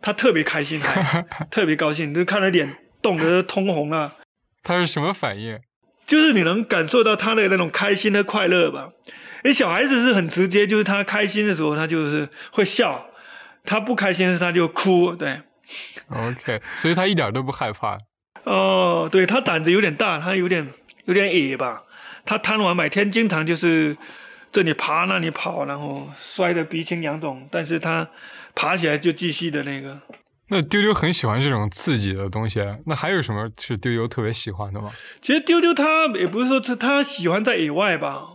[0.00, 0.80] 他特别开心，
[1.50, 4.16] 特别高兴，就看他脸冻得通红了。
[4.62, 5.58] 他是什么反应？
[6.06, 8.90] 就是你能感受到他的那种开心的快乐吧？
[9.44, 13.06] 为小孩子是很直接，就是他开心的时候，他就是会笑；
[13.64, 15.14] 他不开心时，他就哭。
[15.14, 15.40] 对
[16.08, 17.98] ，OK，所以他一点都不害怕。
[18.44, 20.68] 哦，对他胆子有点大，他有点
[21.04, 21.82] 有点野吧？
[22.24, 23.96] 他贪玩，每天经常就是
[24.50, 28.08] 这里爬那里跑，然后摔得鼻青脸肿，但是他。
[28.54, 29.98] 爬起来就继续的那个。
[30.48, 32.60] 那丢丢很喜欢这种刺激的东西。
[32.84, 34.92] 那还有什么是丢丢特别喜欢的吗？
[35.22, 38.28] 其实丢丢他也不是说他他喜欢在野外吧，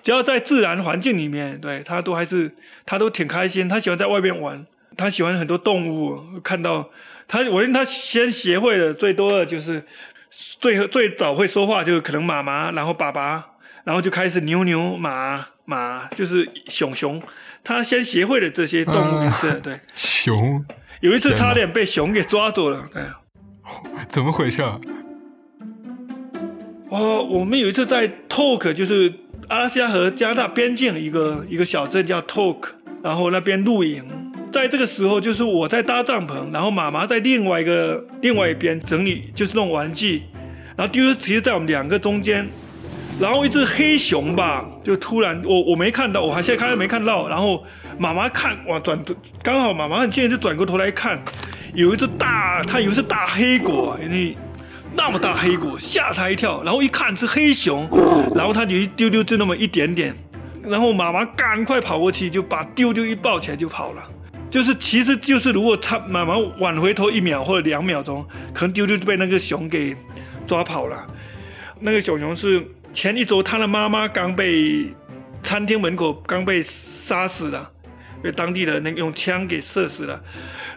[0.00, 2.54] 只要在自然环境里面，对他都还是
[2.86, 4.64] 他都挺开心，他喜欢在外面玩，
[4.96, 6.90] 他喜欢很多动物，看到
[7.26, 9.84] 他，我认为他先学会的最多的就是
[10.30, 13.46] 最最早会说话就是可能妈妈，然后爸爸，
[13.84, 17.22] 然后就开始牛牛马马，就是熊熊，
[17.64, 19.80] 他先学会了这些动物名字，对。
[19.94, 20.64] 熊
[21.00, 23.08] 有一次差点被熊给抓走了，哎。
[24.08, 24.80] 怎么回事啊？
[26.88, 29.12] 哦，我们有一次在 Talk，就是
[29.48, 32.70] 阿拉斯加和加拿大边境一个一个小镇叫 Talk，
[33.02, 34.27] 然后那边露营。
[34.50, 40.22] 在这个时候，就是我在搭帐篷，然后妈妈在另外一个另外一边整理，就是弄玩具，
[40.76, 42.48] 然后丢丢其实在我们两个中间，
[43.20, 47.62] 然后一只黑熊吧，就突然我我没看到，我还现在看都没看到，然后
[47.98, 48.98] 妈妈看哇转，
[49.42, 51.22] 刚好妈妈现在就转过头来看，
[51.74, 54.36] 有一只大，它以为是大黑狗，因为
[54.94, 57.86] 那么大黑狗，吓他一跳，然后一看是黑熊，
[58.34, 60.14] 然后他就一丢丢就那么一点点，
[60.62, 64.02] 然后妈妈赶快跑过去就把丢丢一抱起来就跑了。
[64.50, 69.94] 就是，其实就是，如果他妈妈晚回头一秒或者两秒钟，可能丢丢就被那个熊给
[70.46, 71.06] 抓跑了。
[71.80, 74.92] 那个小熊是前一周他的妈妈刚被
[75.42, 77.70] 餐厅门口刚被杀死了，
[78.22, 80.20] 被当地的那个用枪给射死了。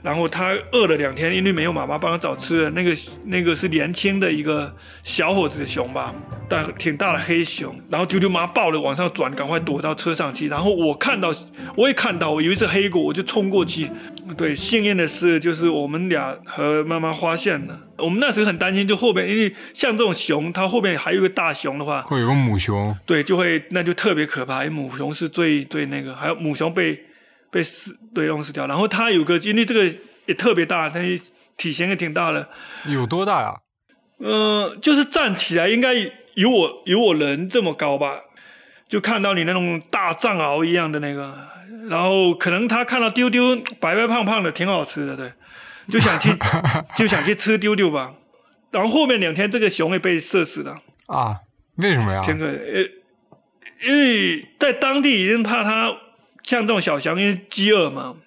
[0.01, 2.69] 然后他饿了两天，因为没有妈妈帮他找吃的。
[2.71, 6.13] 那个那个是年轻的一个小伙子的熊吧，
[6.49, 7.79] 但挺大的黑熊。
[7.89, 10.47] 然后丢丢妈抱着往上转，赶快躲到车上去。
[10.47, 11.31] 然后我看到，
[11.75, 13.89] 我也看到，我以为是黑狗，我就冲过去。
[14.35, 17.79] 对，幸运的是就是我们俩和妈妈发现了。
[17.97, 24.65] 我们那时候很担心，就后边因为像这种熊，它后边还有一个大熊的话，会有个母熊，对，就会那就特别可怕。
[24.65, 26.99] 因为母熊是最最那个，还有母熊被
[27.51, 30.99] 被死对弄死掉，然后它有个因为这个也特别大，它
[31.57, 32.49] 体型也挺大的，
[32.87, 33.53] 有多大呀？
[34.19, 35.93] 嗯、就是站起来应该
[36.35, 38.21] 有我有我人这么高吧，
[38.87, 41.35] 就看到你那种大藏獒一样的那个，
[41.89, 45.31] 然后可能他看到丢丢白白胖胖的，挺好吃的，对，
[45.89, 46.29] 就想去
[46.95, 48.13] 就想去吃丢丢吧。
[48.71, 50.79] 然后后面两天这个熊也被射死了。
[51.07, 51.35] 啊？
[51.77, 52.21] 为什么呀？
[52.21, 52.81] 天哥呃，
[53.85, 55.91] 因为在当地已经怕它
[56.43, 58.17] 像这种小熊，因为饥饿嘛，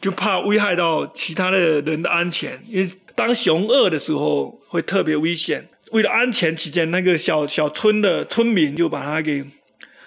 [0.00, 2.62] 就怕危害到其他的人的安全。
[2.66, 5.68] 因为当熊饿的时候会特别危险。
[5.92, 9.44] 为了安全起见，那个小小村的村民就把它给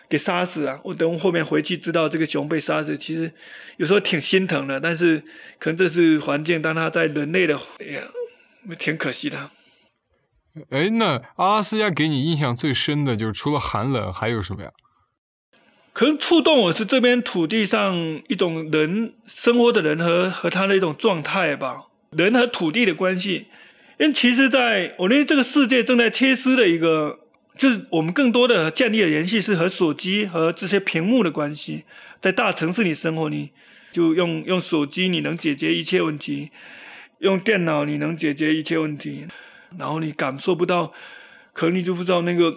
[0.09, 0.81] 给杀死了。
[0.83, 3.31] 我等后面回去知道这个熊被杀死，其实
[3.77, 5.23] 有时候挺心疼的，但是
[5.59, 8.01] 可能这是环境，当它在人类的，哎呀，
[8.77, 9.51] 挺可惜的。
[10.71, 14.71] 哎，那阿拉斯加给你印象最深的就是除了寒冷还有什么呀？
[15.97, 23.47] 可能触动我是这边土地上一种人生活的人和和他的一种状态吧，人和土地的关系。
[23.97, 27.17] 因为其实在我认为这个世界正在缺失的一个，
[27.57, 31.83] 就是我们更多的建立的联系是和手机和这些屏幕的关系。
[32.21, 33.49] 在大城市里生活，你
[33.91, 36.51] 就用用手机，你能解决一切问题；
[37.17, 39.25] 用电脑，你能解决一切问题。
[39.79, 40.93] 然后你感受不到，
[41.53, 42.55] 可能你就不知道那个，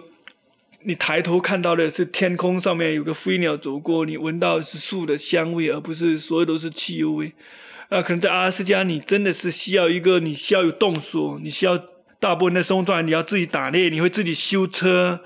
[0.83, 7.33] 你抬头看到的是天空上面有个飞鸟走过，你闻到是树的香味，而不是所有都是汽油味。
[7.89, 11.77] 啊，可能在阿拉斯加，你真的是需要一个，你需要有动手，你需要
[12.19, 15.21] 大部分的生活状态，你要自己打猎，你会自己修车，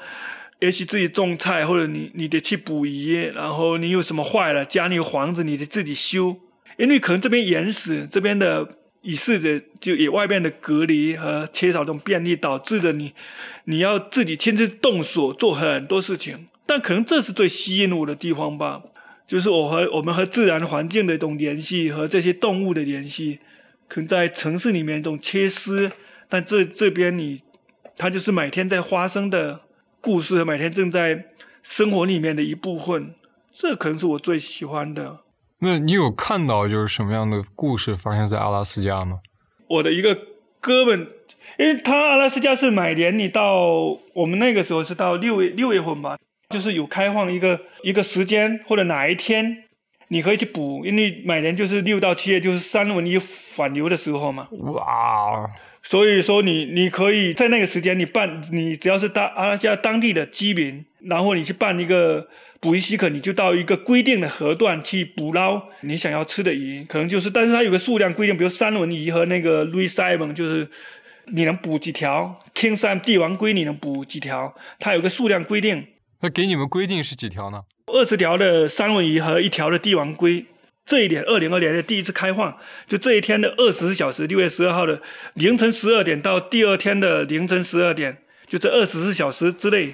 [0.59, 6.35] 也许自己种菜，或者你你得去捕鱼，然后你有什么坏了，家里有房子，你得自己修，
[6.77, 8.67] 因为可能这边原始这边的。
[9.05, 13.13] 以试着就以外面的隔离和缺少这种便利，导致的你，
[13.65, 16.47] 你要自己亲自动手做很多事情。
[16.65, 18.81] 但可能这是最吸引我的地方吧，
[19.27, 23.37] 就是我和我们和自然环境的一种联系和这些动物的联系，
[23.87, 25.91] 可能在城市里面一种缺失。
[26.27, 27.39] 但这这边你，
[27.95, 29.61] 它就是每天在发生的
[30.01, 31.25] 故事，每天正在
[31.61, 33.13] 生活里面的一部分。
[33.53, 35.19] 这可能是我最喜欢的。
[35.65, 39.17] 那你有看到就是什么样的故事发生在阿拉斯加吗？
[39.67, 40.15] 我的一个
[40.61, 41.07] 哥们，
[41.57, 46.19] 因为他阿拉斯加是每年你到我们那个时候是到六月六月份吧，
[46.51, 49.63] 就是有开放一个一个时间或者哪一天
[50.09, 54.47] 你可以去补，因为每年就是六到七月就是三文鱼返流的时候嘛。
[54.51, 55.49] 哇，
[55.81, 62.27] 所以说你你可以在那个时间你办，你只要是当阿拉斯加当地的居民，然后你去办一个。
[62.65, 70.67] 捕鱼许可，你就到一个规定的河段去捕捞你想要吃的鱼，可能就是，但是它有个数量规定，比如三文鱼和那个 Louis Simon，就是
[71.27, 75.85] 你能捕几条，King Sam 帝王龟你能捕几条，它有个数量规定。
[76.21, 77.61] 那给你们规定是几条呢？
[77.85, 80.43] 二十条的三文鱼和一条的帝王龟。
[80.87, 82.57] 这一点，二零二年的第一次开放，
[82.87, 84.99] 就这一天的二十四小时，六月十二号的
[85.35, 89.93] 凌晨十二点到第二天的凌晨十二点，就这二十四小时之内，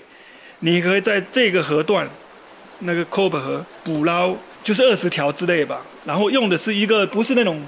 [0.59, 2.07] 你可以在这个河段。
[2.81, 5.81] 那个 c o b 河捕捞，就是二十条之类吧。
[6.05, 7.61] 然后用的是一个不是那种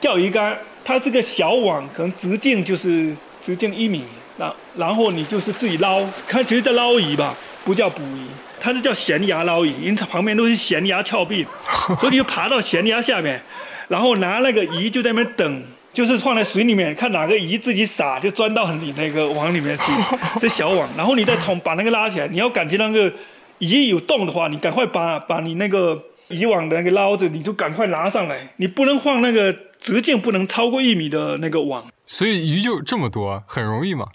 [0.00, 3.14] 钓鱼竿，它是个小网，可能直径就是
[3.44, 4.04] 直径一米。
[4.38, 7.34] 然然后你就是自己捞，它其实叫捞鱼吧，
[7.64, 8.26] 不叫捕鱼，
[8.60, 11.46] 它是叫悬崖捞鱼，因为它旁边都是悬崖峭壁，
[12.00, 13.40] 所以你就爬到悬崖下面，
[13.88, 15.62] 然后拿那个鱼就在那边等。
[15.92, 19.90] 就是放在水里面，看哪个鱼自己撒，就钻到你那个网里面去，
[20.40, 22.28] 这小网，然后你再从把那个拉起来。
[22.28, 23.12] 你要感觉那个
[23.60, 28.52] 鱼有洞的话，你赶快把把你那个渔网的那个捞子，你就赶快拿上来。
[28.56, 31.86] 你不能放那个直径不能超过一米的那个网。
[32.04, 34.06] 所以鱼就这么多，很容易嘛？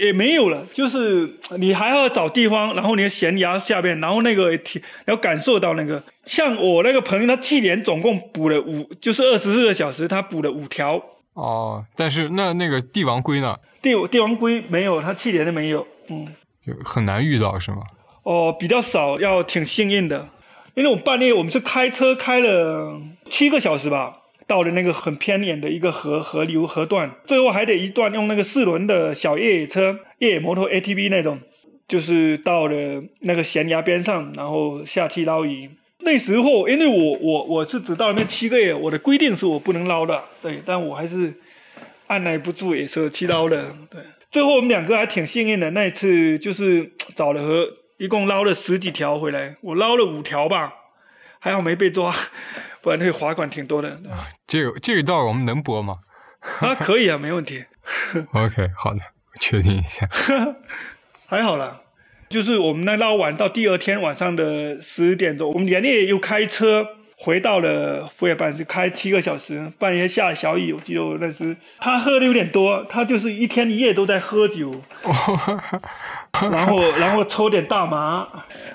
[0.00, 4.58] 也没有了，就是你还要找地方，然后你的悬崖下边，然后那个
[5.04, 6.02] 要感受到那个。
[6.24, 11.00] 像我那个朋友，他去年总共捕了五，就是二十四个小时，他捕了五条。
[11.34, 13.56] 哦，但是那那个帝王龟呢？
[13.82, 16.26] 帝帝王龟没有，他去年的没有，嗯，
[16.66, 17.82] 就很难遇到是吗？
[18.24, 20.28] 哦，比较少，要挺幸运的，
[20.74, 23.00] 因为我半夜我们是开车开了
[23.30, 31.38] 七个小时吧，到了那个很偏远的一个河河流河段，最后还得一段用那个四轮的小越野车、越野摩托 ATV 那种，
[31.86, 35.70] 就是到了那个悬崖边上，然后下去捞鱼。
[35.98, 41.34] 那时候，因为我我我是只到那七个月，我的规定是我不能捞的，对，但我还是
[42.06, 44.00] 按耐不住也是去捞的，对。
[44.30, 50.74] 最后我们两个还挺幸运的，那一次就是找了河，一共捞了十几条回来，我捞了五条吧，
[51.38, 52.14] 还好没被抓，
[52.82, 53.90] 不然那个罚款挺多的。
[54.10, 55.98] 啊，这个这个段我们能播吗？
[56.60, 57.64] 啊， 可以啊，没问题。
[58.32, 59.00] OK，好的，
[59.40, 60.08] 确定一下。
[61.28, 61.80] 还好啦。
[62.30, 66.86] 就是我们那捞完到第二天晚上的十点钟，我们连夜又开车
[67.16, 69.70] 回到了副业班，就开七个小时。
[69.78, 74.82] 半夜下小雨，我记得那时他喝的有点多，他就是一天一夜都在喝酒，
[76.50, 78.26] 然后然后抽点大麻，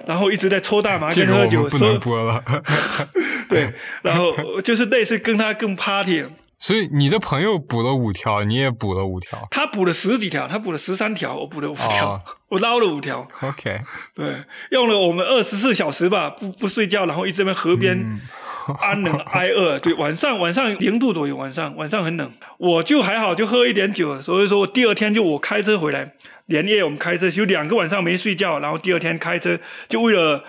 [0.05, 1.63] 然后一直在抽大麻跟喝酒。
[1.65, 2.43] 不能播了。
[3.49, 6.23] 对，然后就是类似跟他更 party。
[6.61, 9.47] 所以你的朋友补了五条，你也补了五条。
[9.49, 13.25] 他补了十几条，他补了十三条，我补了五条，我捞了五条。
[13.41, 13.79] OK，
[14.13, 14.35] 对，
[14.71, 18.19] 用了我们二十四小时吧，不不睡觉，然后一直在河边
[18.81, 19.79] 安冷挨饿。
[19.79, 24.21] 对，晚上晚上零度左右，晚上晚上很冷，我就还好，就喝一点酒。
[24.21, 26.13] 所以说我第二天就我开车回来，
[26.49, 30.43] 连夜我们开车，就两个晚上没睡觉，然后第二天开车，就为了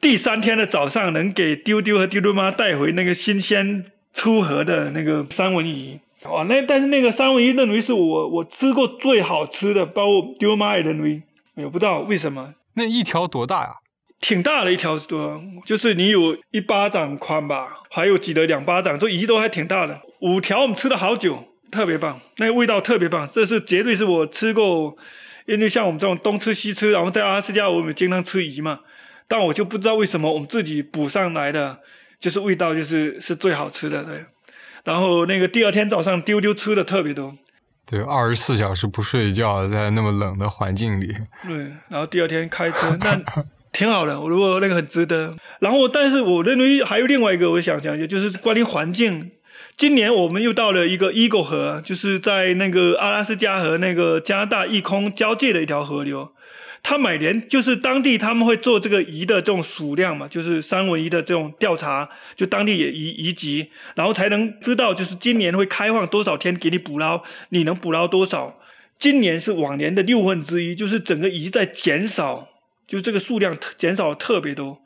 [0.00, 3.84] 第三天的早上能给丢丢和丢丢妈带回那个新鲜。
[4.16, 11.20] 出河的那个三文鱼，哇，那但是那个三文鱼认为是我我吃过最好吃的，包括丢妈也认为，
[11.54, 12.54] 也不知道为什么。
[12.76, 13.74] 那一条多大呀？
[14.22, 20.00] 挺大的一条多，就是你有一巴掌宽吧，还有几得两巴掌，这鱼都还挺大的。
[20.22, 24.96] 五条我们吃了好久，特别棒，那个味道特别棒，这是绝对是我吃过，
[25.46, 28.80] 因为像我们这种东吃西吃，然后在阿拉斯加我们经常吃鱼嘛，
[29.26, 31.78] 但我就不知道为什么我们自己补上来的。
[32.18, 34.24] 就是味道，就是是最好吃的，对。
[34.84, 37.36] 然后那个第二天早上丢丢吃的特别多，
[37.86, 41.14] 对，二十四小时不睡觉，在那么冷的环境里，
[41.46, 41.58] 对。
[41.90, 43.20] 然后第二天开车，那
[43.70, 45.36] 挺好的，我如果那个很值得。
[45.60, 49.32] 然后，但是我认为还有另外一个我想讲，就是关于环境。
[49.76, 56.32] 今年我们又到了一个 Eagle 河，就是在那个阿拉斯加和那个加拿大一空交界的一条河流。
[56.82, 68.58] 他每年就是当地他们会做这个鱼的这种数量嘛，就是三文鱼的这种调查，就当地也鱼鱼集，然后才能知道就是今年会开放多少天给你捕捞，你能捕捞多少？
[68.98, 72.48] 今年是往年的六分之一，就是整个鱼在减少，
[72.86, 74.80] 就这个数量减少特别多，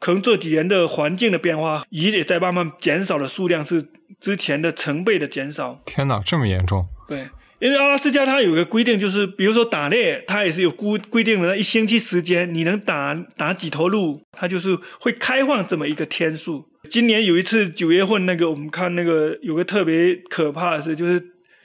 [0.00, 3.86] 可能这几年的环境的变化，鱼也在慢慢减少的数量是
[4.18, 5.80] 之前的成倍的减少。
[5.84, 6.88] 天哪，这么严重？
[7.06, 7.28] 对。
[7.60, 16.66] 因为阿拉斯加它有个规定，就是比如说打猎，它也是有规规定的，一星期时间你能打打几头鹿，它就是会开放这么一个天数。
[16.88, 21.22] 今年有一次九月份那个，我们看那个有个特别可怕的事，就是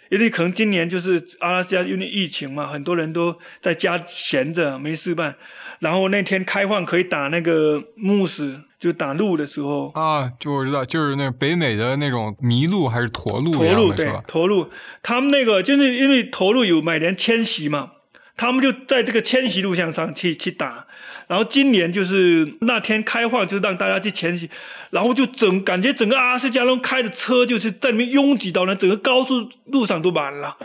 [0.09, 5.35] 因为可能今年就是阿拉斯加因为疫情嘛，很多人都在家闲着没事办，
[5.79, 8.61] 然后那天开放可以打那个牧师。
[8.77, 9.89] 就打鹿的时候。
[9.95, 14.69] 啊，就我知道，就是那北美的那种麋鹿还是驼鹿驼鹿对，驼鹿，
[15.01, 17.93] 他们那个就是因为驼鹿有每年迁徙嘛，
[18.37, 20.85] 他们就在这个迁徙路线上去去打，
[21.27, 24.49] 然后今年就是那天开放，就让大家去前行，
[24.89, 30.57] 然后就整感觉整个阿斯加隆开的车就是在里面拥挤到那整个高速路上都满了，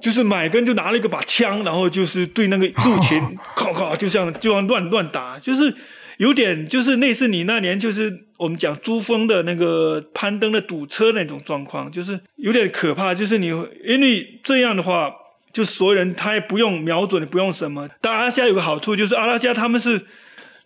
[0.00, 5.74] 就是买根就拿了一个把枪，然后就是对那个鹿群，靠靠就像就像乱乱打，就是。
[6.20, 13.14] 有点就是类似你那年就是我们讲珠峰的那个攀登的堵车那种状况，就是有点可怕。
[13.14, 15.10] 就是你因为这样的话，
[15.52, 17.88] 就所有人他也不用瞄准，不用什么。
[18.00, 20.06] 但阿拉斯加有个好处就是阿拉斯加他们是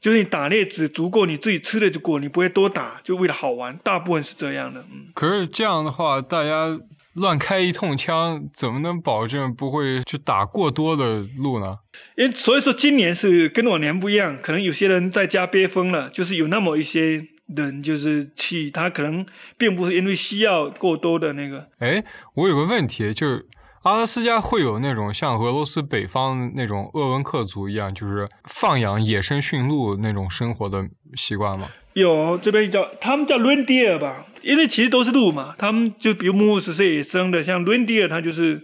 [0.01, 4.81] 就是你打猎只足够你自己吃的就够，你不会多打，就为了好玩，大部分是这样的。
[4.93, 6.79] 嗯，可是这样的话，大家
[7.15, 11.79] 乱开一通枪，怎么能保证不会去打过多的鹿呢？
[12.17, 17.27] 因为所以说今年是跟往年不一样，可能有些人在家憋疯了，就是有那么一些
[17.57, 19.25] 人就是去，他可能
[19.57, 21.69] 并不是因为需要过多的那个。
[21.79, 22.05] 哎，
[22.35, 23.47] 我有个问题，就是
[23.85, 31.69] 阿拉斯加会有那种像俄罗斯北方那种鄂温克族一样，就是放养野生驯鹿那种生活的习惯吗？
[31.93, 38.63] 有这边叫他们叫驯鹿吧，因为其实都是鹿嘛，他们就比如牧师是野生的，像 reindeer 它就是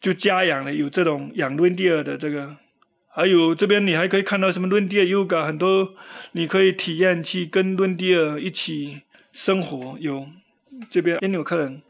[0.00, 2.56] 就家养的，有这种养驯鹿的这个，
[3.12, 5.94] 还有这边你还可以看到什么 reindeer yoga，很多
[6.30, 10.28] 你可以体验去跟 reindeer 一起生活，有
[10.88, 11.82] 这边也有客人。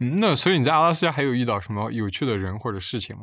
[0.00, 3.22] 嗯，那所以你在阿拉斯加还有遇到什么有趣的人或者事情吗？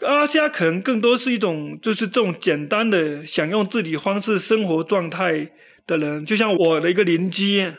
[0.00, 5.50] 阿拉斯加可能更多是一种就是这种简单的想用自己方式生活状态。
[5.86, 7.72] 的人，就像我的一个邻居，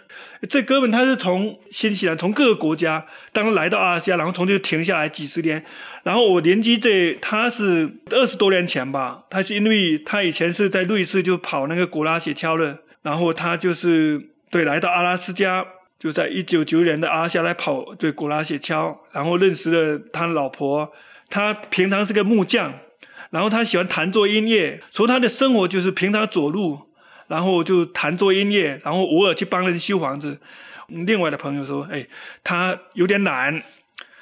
[0.47, 5.61] 这哥们他是从新西兰，从各个国家，当来到阿拉斯加，然后从这停下来几十年。
[6.03, 15.65] 然后我邻居这他是二十多年前吧，他是因为他以前是在瑞士就跑那个古拉雪橇的，然后他就是对来到阿拉斯加，
[15.99, 20.91] 就在一九九年的阿夏来跑对古拉雪橇，然后认识了他老婆，
[21.29, 22.73] 他平常是个木匠，
[23.29, 26.87] 然后他喜欢弹奏音乐，所以他的生活就是平常走路。
[27.27, 30.39] 然后就弹奏音乐，然后偶尔去帮人修房子。
[30.87, 32.07] 另外的朋友说：“哎，
[32.41, 33.61] 他有点懒，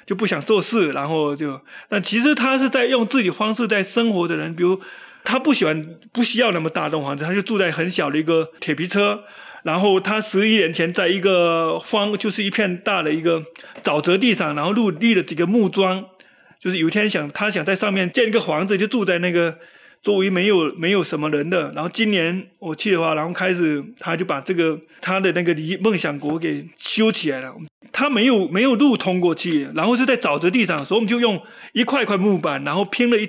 [0.04, 1.60] 就不想做事。”然后就，
[1.90, 4.56] 那其实他是在用自己方式在生活的人。
[4.56, 4.82] 比如
[5.22, 9.22] 他不喜欢、不需要那么大栋房子，他就住在很小的一个铁皮车。
[9.66, 13.42] 然后他十一年前在一个荒，就是一片大的一个
[13.82, 16.04] 沼泽地上，然后立立了几个木桩，
[16.60, 19.58] 就是有一天想他想在上面建一个房子，就住在那个。
[20.02, 27.52] 周围没有没有什么人的，然后今年我去的话，然后开始他就把这个他的那个离梦想国给修起来了。
[27.90, 31.42] 他没有没有路通过去，然后是在沼泽地上，所以我们就用
[31.72, 33.28] 一块块木板，然后拼了一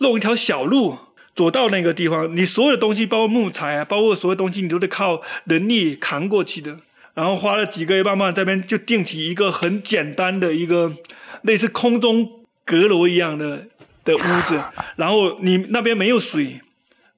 [0.00, 0.98] 弄一条小路
[1.38, 2.36] 走到那个地方。
[2.36, 6.76] 你所有的东西，包括木材啊，包括所有东西，你都得靠人力扛过去的。
[7.14, 10.92] 然后花了几个月，慢慢这边就定起一个很简单的一个
[11.42, 12.28] 类似空中
[12.64, 13.68] 阁楼一样的。
[14.04, 14.58] 的屋子，
[14.96, 16.62] 然后你那边没有水，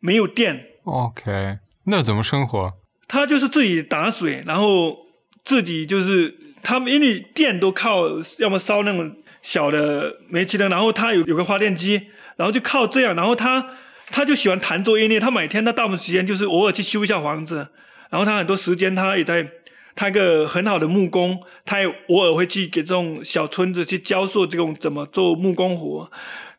[0.01, 2.73] 没有电，OK，那怎么生活？
[3.07, 5.07] 他就是自己打水，然后
[5.45, 8.07] 自己就是他们因为电都靠
[8.41, 13.65] 要么烧那种小的煤气灯，然后他有有个发电机，然后就靠这样，然后他
[14.11, 17.69] 他就喜欢弹奏音乐，他每天他大部分时间就是偶尔去修一下房子，
[18.11, 19.49] 然后他很多时间他也在
[19.95, 26.11] 他一个很好的木工，他也偶尔会去给这种小村子去教授这种怎么做木工活。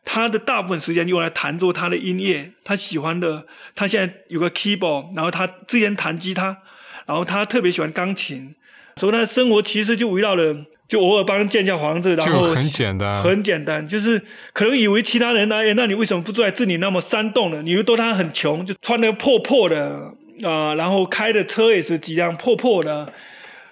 [0.04, 3.46] 他的大部分时间用来弹奏他的音乐，他喜欢的。
[3.74, 6.58] 他现在有个 keyboard，然后他之前弹吉他，
[7.06, 8.54] 然后他特别喜欢钢琴，
[8.96, 10.56] 所以他的生活其实就围绕了，
[10.92, 14.20] 就偶尔帮人建一下房子，然后很简单，很简单，就是
[14.52, 17.62] 可能以为其他人呢，那你为什么不住在这里那么山洞呢？
[17.62, 20.12] 你又都他很穷，就穿的破破的
[20.42, 23.10] 啊，然后开的车也是几辆破破的，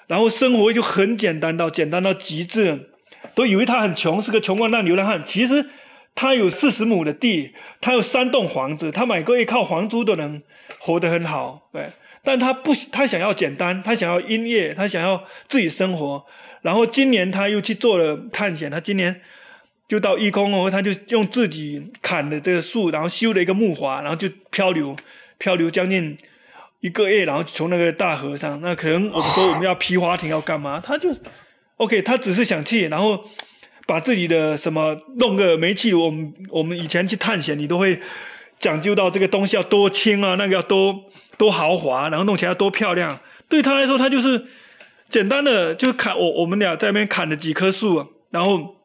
[0.06, 2.88] 然后生活就很简单到简单到极致，
[3.34, 5.66] 都以为他很穷，是个穷光蛋流浪汉，其实。
[6.16, 10.42] 他有四十亩的地，他有三栋房子，他每个月靠房租都能
[10.80, 11.90] 活得很好，对。
[12.24, 16.26] 但他不，他想要简单，他想要音乐，他想要自己生活。
[16.62, 19.20] 然后今年他又去做了探险，他今年
[19.88, 24.96] 就到一空哦，他就用自己砍的这个树，然后修了一个木筏，然后就漂流，
[25.38, 26.16] 漂流将近
[26.80, 31.14] 一个月，然后从那个大河上，那可能我们说我们要皮划艇要干嘛，他就
[31.76, 33.24] OK，他只是想去，然后。
[33.86, 37.98] 把自己的什么弄个煤气，我们我们以前去探险，你都会
[38.60, 41.06] 讲究到这个东西要多轻啊，那个要多
[41.36, 43.18] 多豪华，然后弄起来多漂亮。
[43.48, 44.44] 对他来说，他就是
[45.10, 48.76] 简单的，就砍我我们俩在那边砍了几棵树，然后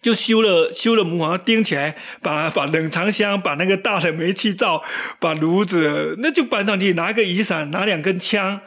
[0.00, 4.82] 就修了修了木房，钉起来，把把冷藏箱，把那个大的煤气灶，
[5.20, 8.60] 把炉子，那就搬上去，拿个雨伞，拿两根枪，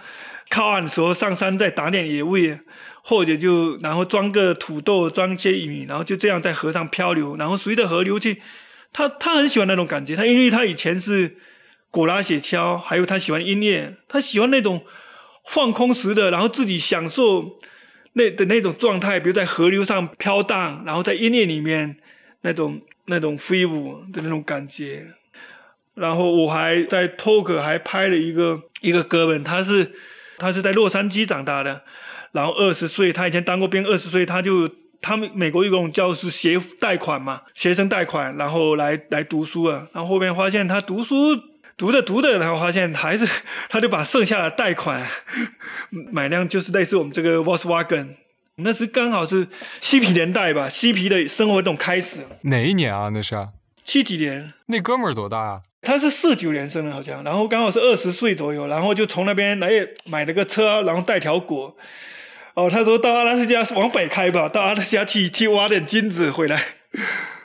[0.49, 2.59] 靠岸的时候上山再打点野味。
[3.03, 8.43] 或者就然后装个土豆，装些玉米，然后就这样在河上漂流，然后随着河流去。
[8.93, 11.37] 他他很喜欢那种感觉，他因为他以前是
[11.89, 14.83] 果拉雪橇，还有他喜欢音乐，他喜欢那种
[15.51, 17.59] 放空时的，然后自己享受
[18.13, 21.97] 那的那种状态，比如在河流上飘荡，然后在音乐里面
[22.39, 25.07] 那种那种飞舞的那种感觉。
[25.93, 29.91] 然后我还在托克还拍了一个一个哥们，他是
[30.37, 31.81] 他是在洛杉矶长大的。
[32.31, 34.69] 然后二十岁，他以前当过兵，二十岁他就
[35.01, 39.89] 他们美国有种叫是学贷款嘛，学生贷款，然后来来读书啊。
[39.91, 41.15] 然后后面发现他读书
[41.81, 43.27] 读着读着，然后发现还是
[43.67, 45.03] 他就把剩下的贷款
[45.89, 48.09] 买辆就是类似我们这个 Volkswagen，
[48.57, 49.47] 那是刚好是
[49.79, 52.19] 嬉皮年代吧，嬉皮的生活这种开始。
[52.43, 53.09] 哪一年啊？
[53.11, 53.35] 那是
[53.83, 54.53] 七几年？
[54.67, 55.61] 那哥们儿多大啊？
[55.81, 59.71] 他是四九年生的，好像，然后刚好是二十岁左右，然后就从那边来
[60.05, 61.75] 买了个车，然后带条果。
[62.53, 66.61] 哦，他说到阿拉斯加往北开吧，到阿拉斯加去去挖点金子回来。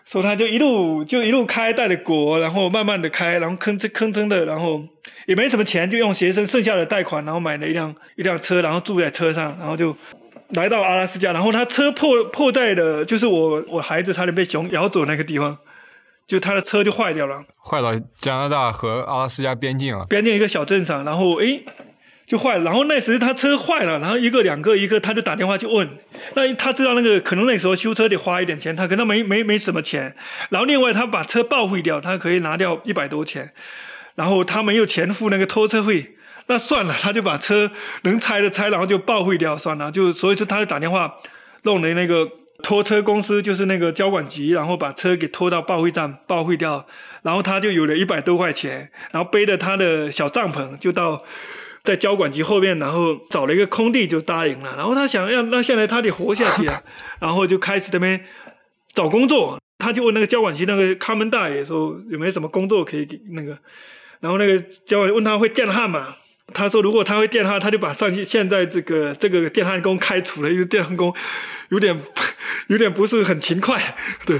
[0.07, 4.81] 说他就一路就一路开带着果，然后慢慢的开，然后吭哧吭哧的，然后
[5.27, 9.97] 也没什么钱，就用学生剩下的贷款，然后买了一辆一辆车，然后住在车上，然后就
[10.51, 15.59] 来到阿拉斯加，然后他车破破在的，就是我我孩子差点被熊咬走那个地方，
[16.29, 21.65] 就他的车就坏掉了，坏到加拿大和阿拉斯加边境了，边境一个小镇上，然后诶。
[22.27, 25.89] 就坏了，然后那时他车坏了，然后一个两个一个，他就打电话去问。
[26.35, 30.13] 那他知道那个可能那时候修车得花一点钱，他可能没没没什么钱。
[30.49, 33.53] 然后另外他把车报废掉，他可以拿掉一百多钱。
[34.17, 36.17] 然后他没有钱付那个拖车费，
[36.49, 37.71] 那算了，他就把车
[38.03, 39.93] 能拆的拆，然后就报废掉算了。
[39.93, 41.15] 就所以说他就打电话
[41.63, 42.29] 弄了那个
[42.61, 46.85] 拖车公司，就是那个交管局，然后把车给拖到报废站报废掉。
[47.23, 51.23] 然后他就有了一百多块钱，然后背着他的小帐篷就到。
[51.87, 54.75] 在交管局后面，然后找了一个空地就答应了。
[54.77, 56.83] 然后他想要，那现在他得活下去啊，
[57.21, 58.23] 然后就开始这边
[58.93, 59.59] 找工作。
[59.79, 63.57] 他就问那个交管局那个看门大爷说有没有什么工作可以给那个。
[64.21, 66.17] 然后那个交管问他会电焊吗？
[66.55, 71.15] 他说如果他会电焊，他就把上现在这个这个电焊工开除了，因为电焊工
[71.71, 72.01] 有点
[72.69, 74.39] 有点不是很勤快，对。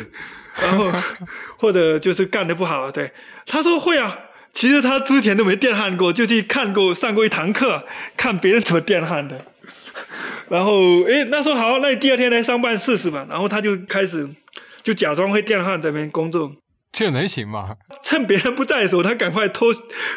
[0.63, 0.91] 然后
[1.59, 3.13] 或者就是干的不好，对。
[3.47, 4.19] 他说会啊。
[4.57, 7.85] 其实他之前都没电焊过，就去看过上过一堂课，
[8.17, 9.45] 看别人怎么电焊的。
[10.49, 13.27] 然后，哎，那说好，那你第二天来上班试试吧。
[13.29, 14.27] 然后他就开始
[14.83, 16.51] 就假装会电焊这边工作。
[16.91, 17.77] 这能行吗？
[18.03, 19.67] 趁别人不在的时候，他赶快偷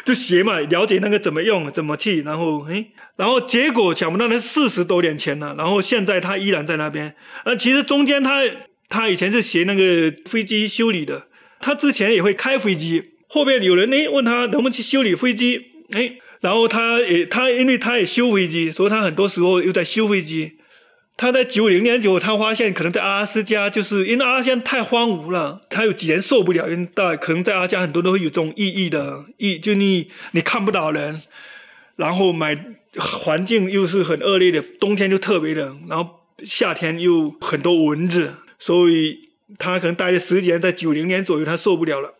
[0.06, 2.22] 就学嘛，了解那个怎么用，怎么去。
[2.22, 2.86] 然后，哎，
[3.16, 5.54] 然后结果想不到那四十多年前了。
[5.58, 7.14] 然后现在他依然在那边。
[7.44, 8.40] 呃，其实中间他
[8.88, 11.26] 他以前是学那个飞机修理的，
[11.60, 13.09] 他之前也会开飞机。
[13.32, 15.62] 后面有人呢问他能不能去修理飞机，
[15.92, 20.58] 哎，然后他也他因为他也修飞机，所以他很多时候又在修飞机。
[21.16, 31.20] 他在九零年左右，他发现可能在阿拉斯加，就是因为阿拉斯加太荒芜了，他有几年受不了，因为大可能在阿拉斯加很多都会有这种意义的意，就你你看不到人，
[31.96, 32.58] 然后买
[32.96, 39.28] 环境又是很恶劣的，冬天就特别冷，然后夏天又很多蚊子，所以
[39.58, 42.14] 他可能待了十几年，在九零年左右他受不了了。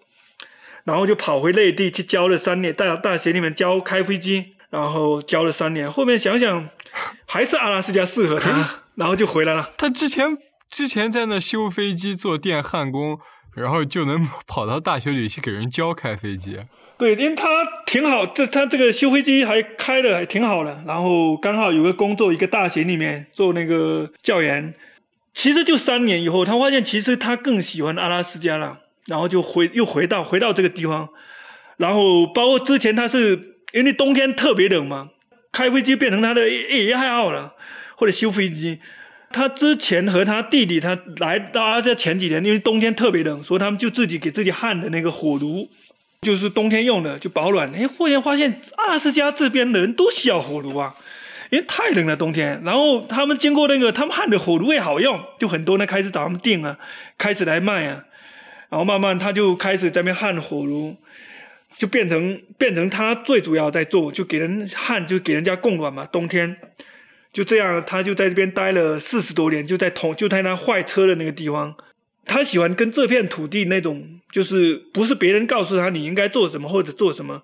[0.91, 5.89] 然后就跑回内地去教了三年，大大学里面教开飞机，然后教了三年。
[5.89, 6.69] 后面想想，
[7.27, 9.71] 还是阿拉斯加适合他，然后就回来了。
[9.79, 10.37] 他之前
[10.69, 13.21] 之前在那修飞机做电焊工，
[13.55, 16.59] 然后就能跑到大学里去给人教开飞机。
[16.99, 17.47] 对，因为他
[17.87, 20.83] 挺好，这他这个修飞机还开的还挺好的。
[20.89, 24.75] 然后刚好有个工作，一个大学里面做那个教员。
[25.33, 28.81] 其实就三年以后，他发现其实他更喜欢阿拉斯加了。
[29.11, 31.09] 然后就回又回到回到这个地方，
[31.77, 35.09] 然后包括之前他是因为冬天特别冷嘛，
[35.51, 37.55] 开飞机变成他的业余爱好了，
[37.97, 38.79] 或者修飞机。
[39.33, 45.69] 他之前和他弟弟他来到阿拉斯加前几年，因为冬天特别冷，所以他们就自己给自己焊的那个火炉，
[46.21, 47.73] 就是冬天用的，就保暖。
[47.75, 50.95] 哎，忽然发现阿拉斯加这边的人都需要火炉啊，
[51.51, 52.61] 因为太冷了冬天。
[52.65, 56.77] 然后他们经过那个他们焊的火炉也好用，就很多人开始找他们订啊，
[57.19, 58.05] 开始来卖啊。
[58.71, 60.97] 然后慢慢他就开始在那边焊火炉，
[61.77, 66.07] 就变成变成他最主要在做，就给人焊，就给人家供暖嘛。
[66.07, 66.57] 冬天
[67.33, 71.75] 就这样，他就在这边待了四十多年，就在同就在那坏车的那个地方。
[72.25, 77.43] 他喜欢跟这片土地那种，就是不是别人告诉他你应该做什么或者做什么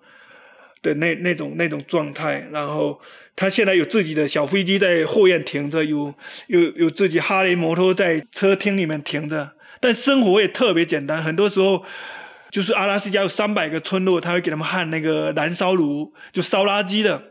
[0.80, 2.46] 的那那种那种状态。
[2.52, 3.00] 然后
[3.34, 6.14] 他现在有自己的小飞机在后院停着，有
[6.46, 9.55] 有有自己哈雷摩托在车厅里面停着。
[9.87, 11.84] 但生活也特别简单，很多时候
[12.51, 17.22] 就是阿拉斯加有三百个村落，他会给他们焊那个燃烧炉，就烧垃圾的。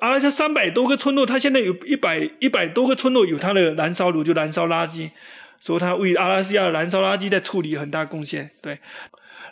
[0.00, 5.10] 阿拉斯加三百多个村落，他现在有一百一百多个村落有他的燃烧炉，就燃烧垃圾，
[5.60, 8.50] 所以他为阿拉斯加的燃烧垃圾在处理很大贡献。
[8.60, 8.80] 对，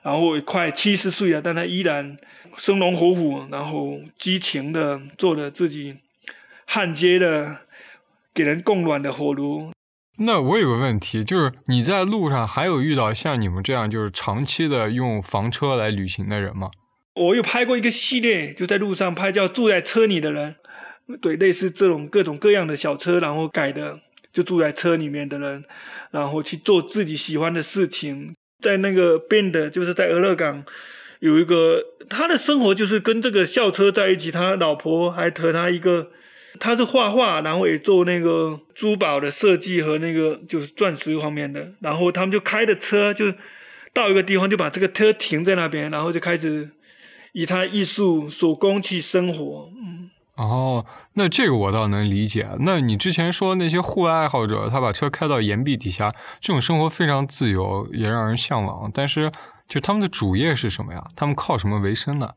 [0.02, 2.18] 然后快七十岁了，但他依然
[2.56, 5.98] 生龙活虎，然后激情的做着自己
[6.66, 7.58] 焊接的
[8.34, 9.70] 给人供暖的火炉。
[10.20, 16.70] 那我有个问题，就是你在路上还有遇到像你们这样就是长期的用房车来旅行的人吗？
[17.14, 20.56] 我有拍过一个系列，就在路上拍，叫住在车里的人，
[21.20, 24.00] 对，类似这种各种各样的小车，然后改的，
[24.32, 25.64] 就住在车里面的人，
[26.10, 30.64] 然后去做自己喜欢的事情，在那个 Bend，就是在俄勒冈
[31.20, 36.10] 有一个他的生活就是跟这个校车在一起，他老婆还和他一个，
[36.60, 43.32] 他是画画，然后也做那个珠宝的设计和那个就是钻石方面的，然后他们就开着车就
[43.92, 46.70] 到一个地方，就把这个车停在那边，然后就开始
[47.32, 50.10] 以他艺术手工去生活，嗯。
[50.36, 52.48] 哦，那这个我倒能理解。
[52.60, 58.88] 那你之前说那些户外爱好者，他把车开到岩壁底下，这种生活非常自由，也让人向往。
[58.94, 59.32] 但是，
[59.66, 61.04] 就他们的主业是什么呀？
[61.16, 62.30] 他们靠什么为生呢？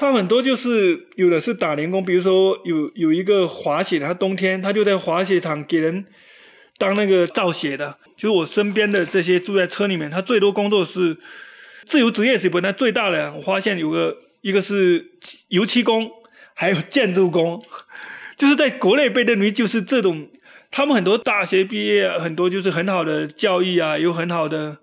[0.00, 6.06] 他很多就是有的是打零工，比如说有有一个滑雪的，他冬天他就在滑雪场给人
[6.78, 7.98] 当那个造雪的。
[8.16, 11.18] 就是我身边的这些住在车里面，他最多工作是
[11.84, 12.62] 自由职业是不？
[12.62, 15.10] 但最大的我发现有个一个是
[15.48, 16.10] 油漆工。
[16.54, 17.62] 还有建筑工，
[18.36, 20.28] 就是在国内被认为就是这种，
[20.70, 24.76] 他们很多大学毕业，很多就是很好的教育啊，有很好的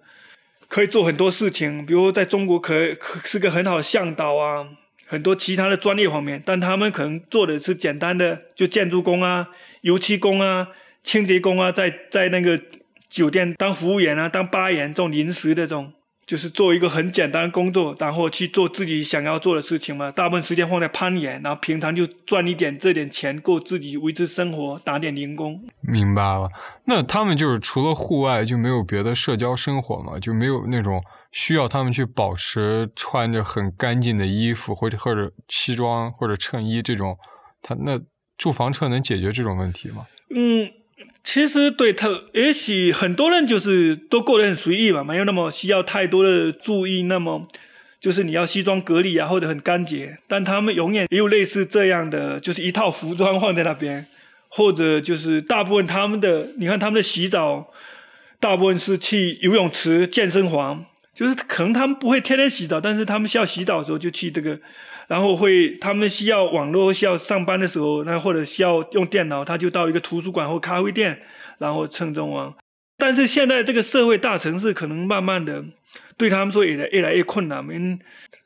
[0.68, 4.68] 可以做很多事情，比如在中国可可是个很好的向导啊，
[5.08, 9.48] 很多其他的专业方面，但他们可能做的是简单的，就建筑工啊、
[9.82, 10.68] 油漆工啊、
[11.02, 12.62] 清洁工啊，在在那个
[13.10, 15.94] 酒店当服务员啊、当吧员这种临时的这种。
[16.28, 20.12] 就是做一个很简单的工作，然后去做自己想要做的事情嘛。
[20.12, 25.66] 大部分时间放在攀岩，然后平常就赚一点这点钱，够自己维持生活，打点零工。
[25.82, 26.50] 明白了。
[26.84, 30.20] 那他们就是除了户外就没有别的社交生活嘛？
[30.20, 31.02] 就没有那种
[31.32, 37.18] 需要他们去保持穿着很干净的衣服，或者或者西装或者衬衣这种？
[37.62, 37.98] 他那
[38.38, 40.06] 住房车能解决这种问题吗？
[40.36, 40.70] 嗯。
[41.28, 47.04] 其实对他，也许很多人就是都过得很随意嘛，没有那么需要太多的注意。
[47.04, 47.50] 那么，
[48.00, 50.16] 就是你要西装革履啊，或者很干净。
[50.30, 54.08] 但他们永远也有类似这样的，就是一套服装放在那边，
[54.48, 57.74] 或者就是大部分他们的，你看他们的洗澡，
[58.40, 64.58] 大部分是去游泳池、健身房，就是可能他们不会天天洗澡，但是他们需要洗澡的时候就去这个。
[65.08, 71.22] 然后会，他们需要网络，需要上班的时候，那或者需要用电脑，他就到一个图书馆或咖啡店，
[71.58, 72.56] 然后蹭中网。
[72.98, 75.64] 但是现在这个社会大城市可能慢慢的
[76.18, 78.00] 对他们说也越来越困难，因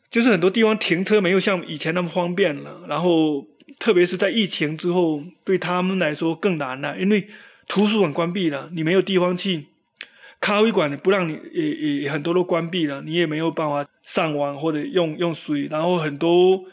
[0.09, 2.82] 就是很多地方停车没有像以前那么方便了。
[2.88, 3.47] 然后
[3.80, 7.28] 特别是在疫情之后，对他们来说更难了，因为
[7.68, 9.68] 图书馆关闭了，你没有地方去。
[10.41, 16.64] 咖啡馆不让你，也也很多都关闭了，你也没有办法上网或者用用水，然后很多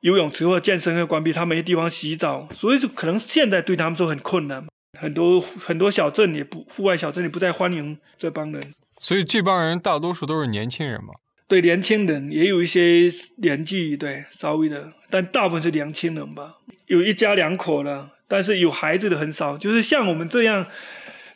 [0.00, 4.66] 游泳池或健身会关闭，他没地方洗澡，所以就可能现在对他们说很困难。
[4.98, 8.72] 很多很多小镇也不户外小镇也不再欢迎这帮人。
[8.98, 11.14] 所以这帮人大多数都是年轻人嘛？
[11.46, 16.54] 对，年轻人也有一些年纪对稍微的，但大部分是年轻人吧。
[16.86, 20.66] 有一家两口的，但是有孩子的很少，就是像我们这样。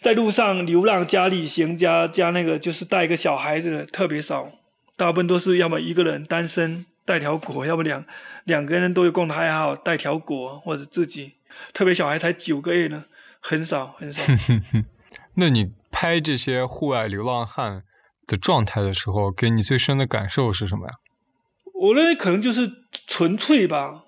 [0.01, 4.51] 在路上流浪加旅行加加那个就是带一个小孩子的特别少，
[5.03, 8.05] 大部分都是要么一个人单身带条狗，要么两
[8.45, 11.33] 两个人都有共同爱好带条狗或者自己，
[11.75, 13.07] 特别小孩才九个月呢，
[13.41, 14.33] 很少很少。
[15.35, 17.83] 那你拍这些户外流浪汉
[18.29, 20.93] 的状态的时候，给你最深的感受是什么呀？
[21.75, 22.71] 我认为可能就是
[23.09, 24.05] 纯粹吧。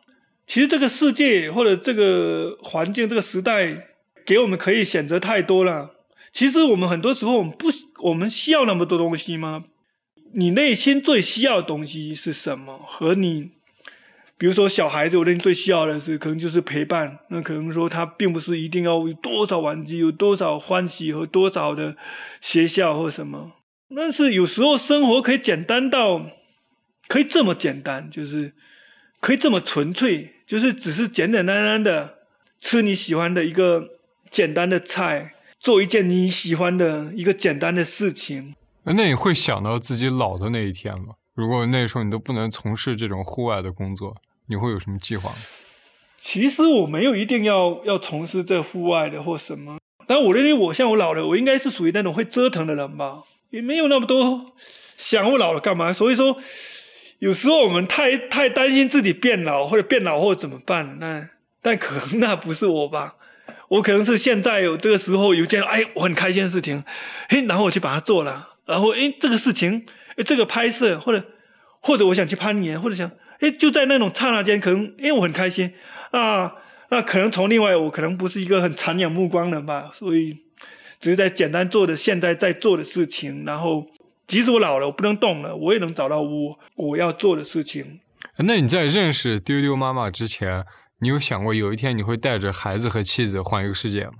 [0.47, 3.89] 其实这个世界或者这个环境这个时代。
[4.27, 5.91] 给我们可以选择太多了。
[6.33, 7.69] 其实我们很多时候，我们不，
[8.09, 9.65] 我们需要那么多东西吗？
[10.35, 12.79] 你内心最需要的东西是什么？
[12.87, 13.51] 和你，
[14.37, 17.21] 比如说小孩子，我认为最需要的是可能就是陪伴。
[17.29, 21.97] 那可能说他并不是一定要有多少玩具，有多少欢喜和多少的
[22.41, 23.53] 学校或什么。
[23.95, 26.27] 但是有时候生活可以简单到，
[27.09, 28.53] 可以这么简单，就是
[29.21, 32.15] 可以这么纯粹，就是只是简简单单的
[32.61, 33.91] 吃你喜欢的一个。
[34.31, 38.53] 简单的菜，做一件你喜欢的一个简单的事情。
[38.85, 41.15] 那你会想到自己老的那一天吗？
[41.35, 44.15] 如果那时候你都不能从事这种户外的工作，
[44.47, 45.37] 你会有什么计划吗？
[46.19, 54.53] 其实我没有一定要要从事这户外的或什么，但我认为我像我老了，我应该是属于那种会折腾的人吧，也没有那么多
[54.97, 55.93] 想我老了干嘛。
[55.93, 56.39] 所以说，
[57.19, 61.29] 有时候我们太太担心自己变老或者变老或怎么办，那
[61.61, 63.17] 但可能那不是我吧。
[63.69, 66.85] 我可能是现在有这个时候有件哎我很开心的事情，
[67.29, 69.87] 嘿，然后我去把它做了，然后哎这个事情，
[70.17, 71.25] 哎这个拍摄或者
[71.81, 73.11] 或者我想去攀岩，或者想
[73.41, 75.73] 哎就在那种刹那间，可能哎我很开心
[76.11, 76.53] 啊，
[76.91, 80.39] 那可能从另外我可能不是一个很长远目光的吧，所以
[81.01, 83.87] 只是在简单做的现在在做的事情，然后
[84.27, 88.01] 即使我老了我不能动了，我也能找到我我要做的事情。
[88.39, 90.65] 那你在认识丢丢妈妈之前？
[91.01, 94.13] 你有想过有一天你会带着孩子和妻子环游世界吗？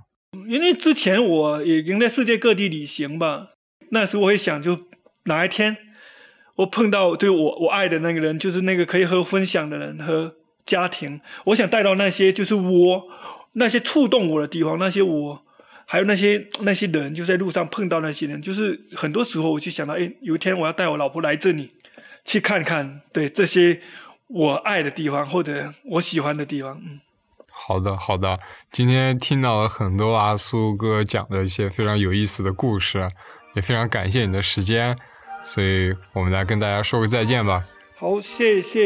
[0.47, 3.47] 因为之前我已经在世界各地旅行吧，
[3.89, 4.79] 那时我会想，就
[5.23, 5.77] 哪一天
[6.55, 13.03] 我碰到对我我爱的那个人，就是那个可以和分享的人和家庭，我想带到那些就是我
[13.53, 15.43] 那些触动我的地方，那些我
[15.85, 21.71] 还有那些那些人，就在路上碰到那些人，就是很多时候我就想到，哎，有一天我要带我老婆来这里
[22.23, 23.79] 去看看，对这些
[24.27, 26.99] 我爱的地方或者我喜欢的地方，嗯。
[27.57, 28.37] 好的，好的。
[28.69, 33.07] 今天听到了很多阿苏哥讲的一些非常有意思的故事，
[33.55, 34.95] 也非常感谢你的时间，
[35.41, 37.63] 所以我们来跟大家说个再见吧。
[37.97, 38.81] 好，谢谢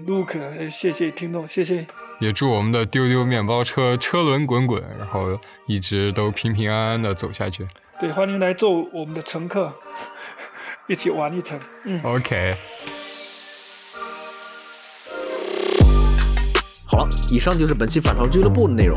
[0.00, 1.86] Luke，谢谢听众，谢谢。
[2.20, 7.66] 也祝我们的丢丢面包车车轮滚滚，然后一直都平平安安的走下去。
[8.00, 9.72] 对，欢迎来做我们的乘客，
[10.86, 11.60] 一起玩一程。
[11.84, 12.56] 嗯，OK。
[16.86, 18.96] 好了，以上就是本期反潮俱乐部的内容。